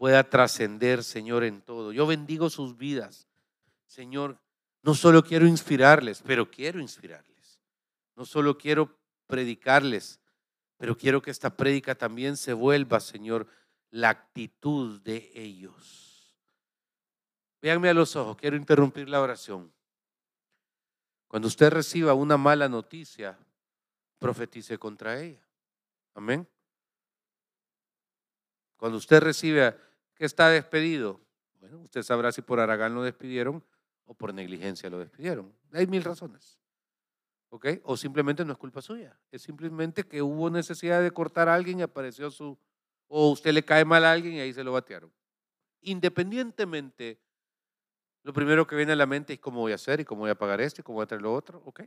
pueda 0.00 0.24
trascender, 0.30 1.04
Señor, 1.04 1.44
en 1.44 1.60
todo. 1.60 1.92
Yo 1.92 2.06
bendigo 2.06 2.48
sus 2.48 2.78
vidas. 2.78 3.28
Señor, 3.84 4.38
no 4.80 4.94
solo 4.94 5.22
quiero 5.22 5.46
inspirarles, 5.46 6.22
pero 6.22 6.50
quiero 6.50 6.80
inspirarles. 6.80 7.60
No 8.16 8.24
solo 8.24 8.56
quiero 8.56 8.98
predicarles, 9.26 10.18
pero 10.78 10.96
quiero 10.96 11.20
que 11.20 11.30
esta 11.30 11.54
prédica 11.54 11.94
también 11.94 12.38
se 12.38 12.54
vuelva, 12.54 12.98
Señor, 12.98 13.46
la 13.90 14.08
actitud 14.08 15.02
de 15.02 15.32
ellos. 15.34 16.34
Véanme 17.60 17.90
a 17.90 17.94
los 17.94 18.16
ojos, 18.16 18.38
quiero 18.38 18.56
interrumpir 18.56 19.06
la 19.06 19.20
oración. 19.20 19.70
Cuando 21.28 21.46
usted 21.46 21.68
reciba 21.68 22.14
una 22.14 22.38
mala 22.38 22.70
noticia, 22.70 23.38
profetice 24.18 24.78
contra 24.78 25.20
ella. 25.20 25.46
Amén. 26.14 26.48
Cuando 28.78 28.96
usted 28.96 29.20
recibe 29.20 29.89
que 30.20 30.26
está 30.26 30.50
despedido, 30.50 31.18
bueno, 31.60 31.78
usted 31.78 32.02
sabrá 32.02 32.30
si 32.30 32.42
por 32.42 32.60
Aragán 32.60 32.94
lo 32.94 33.02
despidieron 33.02 33.64
o 34.04 34.12
por 34.12 34.34
negligencia 34.34 34.90
lo 34.90 34.98
despidieron. 34.98 35.50
Hay 35.72 35.86
mil 35.86 36.04
razones. 36.04 36.60
¿ok? 37.48 37.66
O 37.84 37.96
simplemente 37.96 38.44
no 38.44 38.52
es 38.52 38.58
culpa 38.58 38.82
suya, 38.82 39.18
es 39.32 39.40
simplemente 39.40 40.04
que 40.04 40.20
hubo 40.20 40.50
necesidad 40.50 41.02
de 41.02 41.10
cortar 41.10 41.48
a 41.48 41.54
alguien 41.54 41.78
y 41.78 41.82
apareció 41.84 42.30
su, 42.30 42.58
o 43.08 43.30
usted 43.30 43.54
le 43.54 43.64
cae 43.64 43.86
mal 43.86 44.04
a 44.04 44.12
alguien 44.12 44.34
y 44.34 44.40
ahí 44.40 44.52
se 44.52 44.62
lo 44.62 44.72
batearon. 44.72 45.10
Independientemente, 45.80 47.18
lo 48.22 48.34
primero 48.34 48.66
que 48.66 48.76
viene 48.76 48.92
a 48.92 48.96
la 48.96 49.06
mente 49.06 49.32
es 49.32 49.40
cómo 49.40 49.60
voy 49.60 49.72
a 49.72 49.76
hacer 49.76 50.00
y 50.00 50.04
cómo 50.04 50.20
voy 50.20 50.30
a 50.30 50.34
pagar 50.34 50.60
esto 50.60 50.82
y 50.82 50.84
cómo 50.84 50.96
voy 50.96 51.04
a 51.04 51.06
traer 51.06 51.22
lo 51.22 51.32
otro, 51.32 51.62
¿ok? 51.64 51.80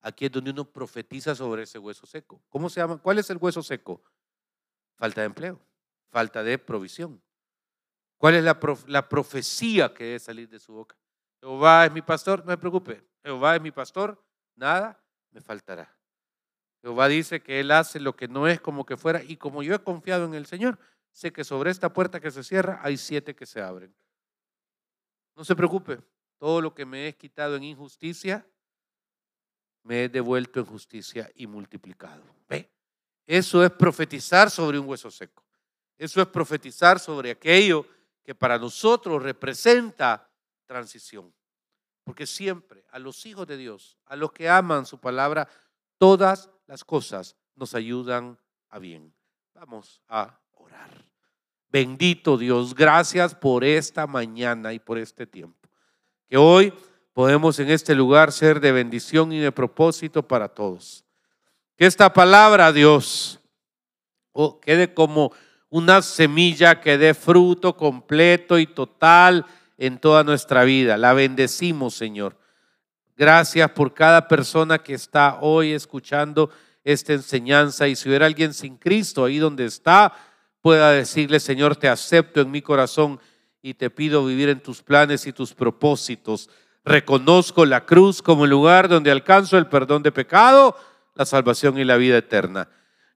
Aquí 0.00 0.24
es 0.24 0.32
donde 0.32 0.50
uno 0.50 0.64
profetiza 0.64 1.34
sobre 1.34 1.64
ese 1.64 1.78
hueso 1.78 2.06
seco. 2.06 2.42
¿Cómo 2.48 2.70
se 2.70 2.80
llama? 2.80 2.96
¿Cuál 2.96 3.18
es 3.18 3.28
el 3.28 3.36
hueso 3.36 3.62
seco? 3.62 4.02
Falta 4.96 5.20
de 5.20 5.26
empleo, 5.26 5.60
falta 6.08 6.42
de 6.42 6.56
provisión. 6.56 7.22
¿Cuál 8.20 8.34
es 8.34 8.44
la, 8.44 8.60
la 8.86 9.08
profecía 9.08 9.94
que 9.94 10.04
debe 10.04 10.18
salir 10.18 10.46
de 10.46 10.60
su 10.60 10.74
boca? 10.74 10.94
Jehová 11.40 11.86
es 11.86 11.92
mi 11.92 12.02
pastor, 12.02 12.40
no 12.40 12.50
me 12.50 12.58
preocupe. 12.58 13.02
Jehová 13.24 13.56
es 13.56 13.62
mi 13.62 13.70
pastor, 13.70 14.22
nada 14.56 15.02
me 15.30 15.40
faltará. 15.40 15.96
Jehová 16.82 17.08
dice 17.08 17.42
que 17.42 17.60
Él 17.60 17.70
hace 17.70 17.98
lo 17.98 18.14
que 18.14 18.28
no 18.28 18.46
es 18.46 18.60
como 18.60 18.84
que 18.84 18.98
fuera 18.98 19.22
y 19.22 19.38
como 19.38 19.62
yo 19.62 19.74
he 19.74 19.78
confiado 19.78 20.26
en 20.26 20.34
el 20.34 20.44
Señor, 20.44 20.78
sé 21.12 21.32
que 21.32 21.44
sobre 21.44 21.70
esta 21.70 21.94
puerta 21.94 22.20
que 22.20 22.30
se 22.30 22.44
cierra 22.44 22.78
hay 22.82 22.98
siete 22.98 23.34
que 23.34 23.46
se 23.46 23.62
abren. 23.62 23.94
No 25.34 25.42
se 25.42 25.56
preocupe, 25.56 25.98
todo 26.36 26.60
lo 26.60 26.74
que 26.74 26.84
me 26.84 27.08
he 27.08 27.16
quitado 27.16 27.56
en 27.56 27.64
injusticia, 27.64 28.46
me 29.82 30.04
he 30.04 30.08
devuelto 30.10 30.60
en 30.60 30.66
justicia 30.66 31.30
y 31.36 31.46
multiplicado. 31.46 32.22
¿Ve? 32.50 32.70
Eso 33.26 33.64
es 33.64 33.70
profetizar 33.70 34.50
sobre 34.50 34.78
un 34.78 34.86
hueso 34.86 35.10
seco. 35.10 35.42
Eso 35.96 36.20
es 36.20 36.28
profetizar 36.28 37.00
sobre 37.00 37.30
aquello 37.30 37.86
que 38.22 38.34
para 38.34 38.58
nosotros 38.58 39.22
representa 39.22 40.30
transición. 40.66 41.32
Porque 42.04 42.26
siempre 42.26 42.84
a 42.90 42.98
los 42.98 43.24
hijos 43.26 43.46
de 43.46 43.56
Dios, 43.56 43.98
a 44.06 44.16
los 44.16 44.32
que 44.32 44.48
aman 44.48 44.86
su 44.86 44.98
palabra, 44.98 45.48
todas 45.98 46.50
las 46.66 46.84
cosas 46.84 47.36
nos 47.54 47.74
ayudan 47.74 48.38
a 48.68 48.78
bien. 48.78 49.12
Vamos 49.54 50.00
a 50.08 50.40
orar. 50.52 51.04
Bendito 51.68 52.36
Dios, 52.36 52.74
gracias 52.74 53.34
por 53.34 53.64
esta 53.64 54.06
mañana 54.06 54.72
y 54.72 54.78
por 54.78 54.98
este 54.98 55.26
tiempo. 55.26 55.68
Que 56.28 56.36
hoy 56.36 56.72
podemos 57.12 57.58
en 57.58 57.70
este 57.70 57.94
lugar 57.94 58.32
ser 58.32 58.60
de 58.60 58.72
bendición 58.72 59.32
y 59.32 59.38
de 59.38 59.52
propósito 59.52 60.26
para 60.26 60.48
todos. 60.48 61.04
Que 61.76 61.86
esta 61.86 62.12
palabra, 62.12 62.72
Dios, 62.72 63.40
oh, 64.32 64.60
quede 64.60 64.94
como 64.94 65.32
una 65.70 66.02
semilla 66.02 66.80
que 66.80 66.98
dé 66.98 67.14
fruto 67.14 67.76
completo 67.76 68.58
y 68.58 68.66
total 68.66 69.46
en 69.78 69.98
toda 69.98 70.24
nuestra 70.24 70.64
vida. 70.64 70.98
La 70.98 71.14
bendecimos, 71.14 71.94
Señor. 71.94 72.36
Gracias 73.16 73.70
por 73.70 73.94
cada 73.94 74.26
persona 74.28 74.78
que 74.78 74.94
está 74.94 75.38
hoy 75.40 75.72
escuchando 75.72 76.50
esta 76.84 77.12
enseñanza. 77.12 77.86
Y 77.86 77.94
si 77.96 78.08
hubiera 78.08 78.26
alguien 78.26 78.52
sin 78.52 78.76
Cristo 78.76 79.24
ahí 79.24 79.38
donde 79.38 79.64
está, 79.64 80.12
pueda 80.60 80.90
decirle, 80.90 81.38
Señor, 81.38 81.76
te 81.76 81.88
acepto 81.88 82.40
en 82.40 82.50
mi 82.50 82.62
corazón 82.62 83.20
y 83.62 83.74
te 83.74 83.90
pido 83.90 84.24
vivir 84.24 84.48
en 84.48 84.60
tus 84.60 84.82
planes 84.82 85.26
y 85.26 85.32
tus 85.32 85.54
propósitos. 85.54 86.50
Reconozco 86.84 87.64
la 87.64 87.84
cruz 87.84 88.22
como 88.22 88.44
el 88.44 88.50
lugar 88.50 88.88
donde 88.88 89.10
alcanzo 89.10 89.58
el 89.58 89.66
perdón 89.66 90.02
de 90.02 90.12
pecado, 90.12 90.76
la 91.14 91.26
salvación 91.26 91.78
y 91.78 91.84
la 91.84 91.96
vida 91.96 92.16
eterna 92.16 92.68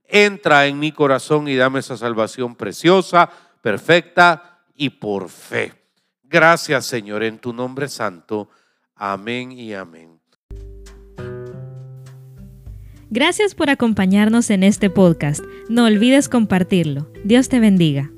entra 0.08 0.66
en 0.66 0.78
mi 0.78 0.92
corazón 0.92 1.48
y 1.48 1.56
dame 1.56 1.80
esa 1.80 1.96
salvación 1.96 2.54
preciosa, 2.54 3.30
perfecta 3.60 4.60
y 4.74 4.90
por 4.90 5.28
fe. 5.28 5.72
Gracias 6.22 6.86
Señor, 6.86 7.22
en 7.22 7.38
tu 7.38 7.52
nombre 7.52 7.88
santo. 7.88 8.48
Amén 8.96 9.52
y 9.52 9.74
amén. 9.74 10.20
Gracias 13.10 13.54
por 13.54 13.70
acompañarnos 13.70 14.50
en 14.50 14.64
este 14.64 14.90
podcast. 14.90 15.44
No 15.68 15.84
olvides 15.84 16.28
compartirlo. 16.28 17.06
Dios 17.22 17.48
te 17.48 17.60
bendiga. 17.60 18.10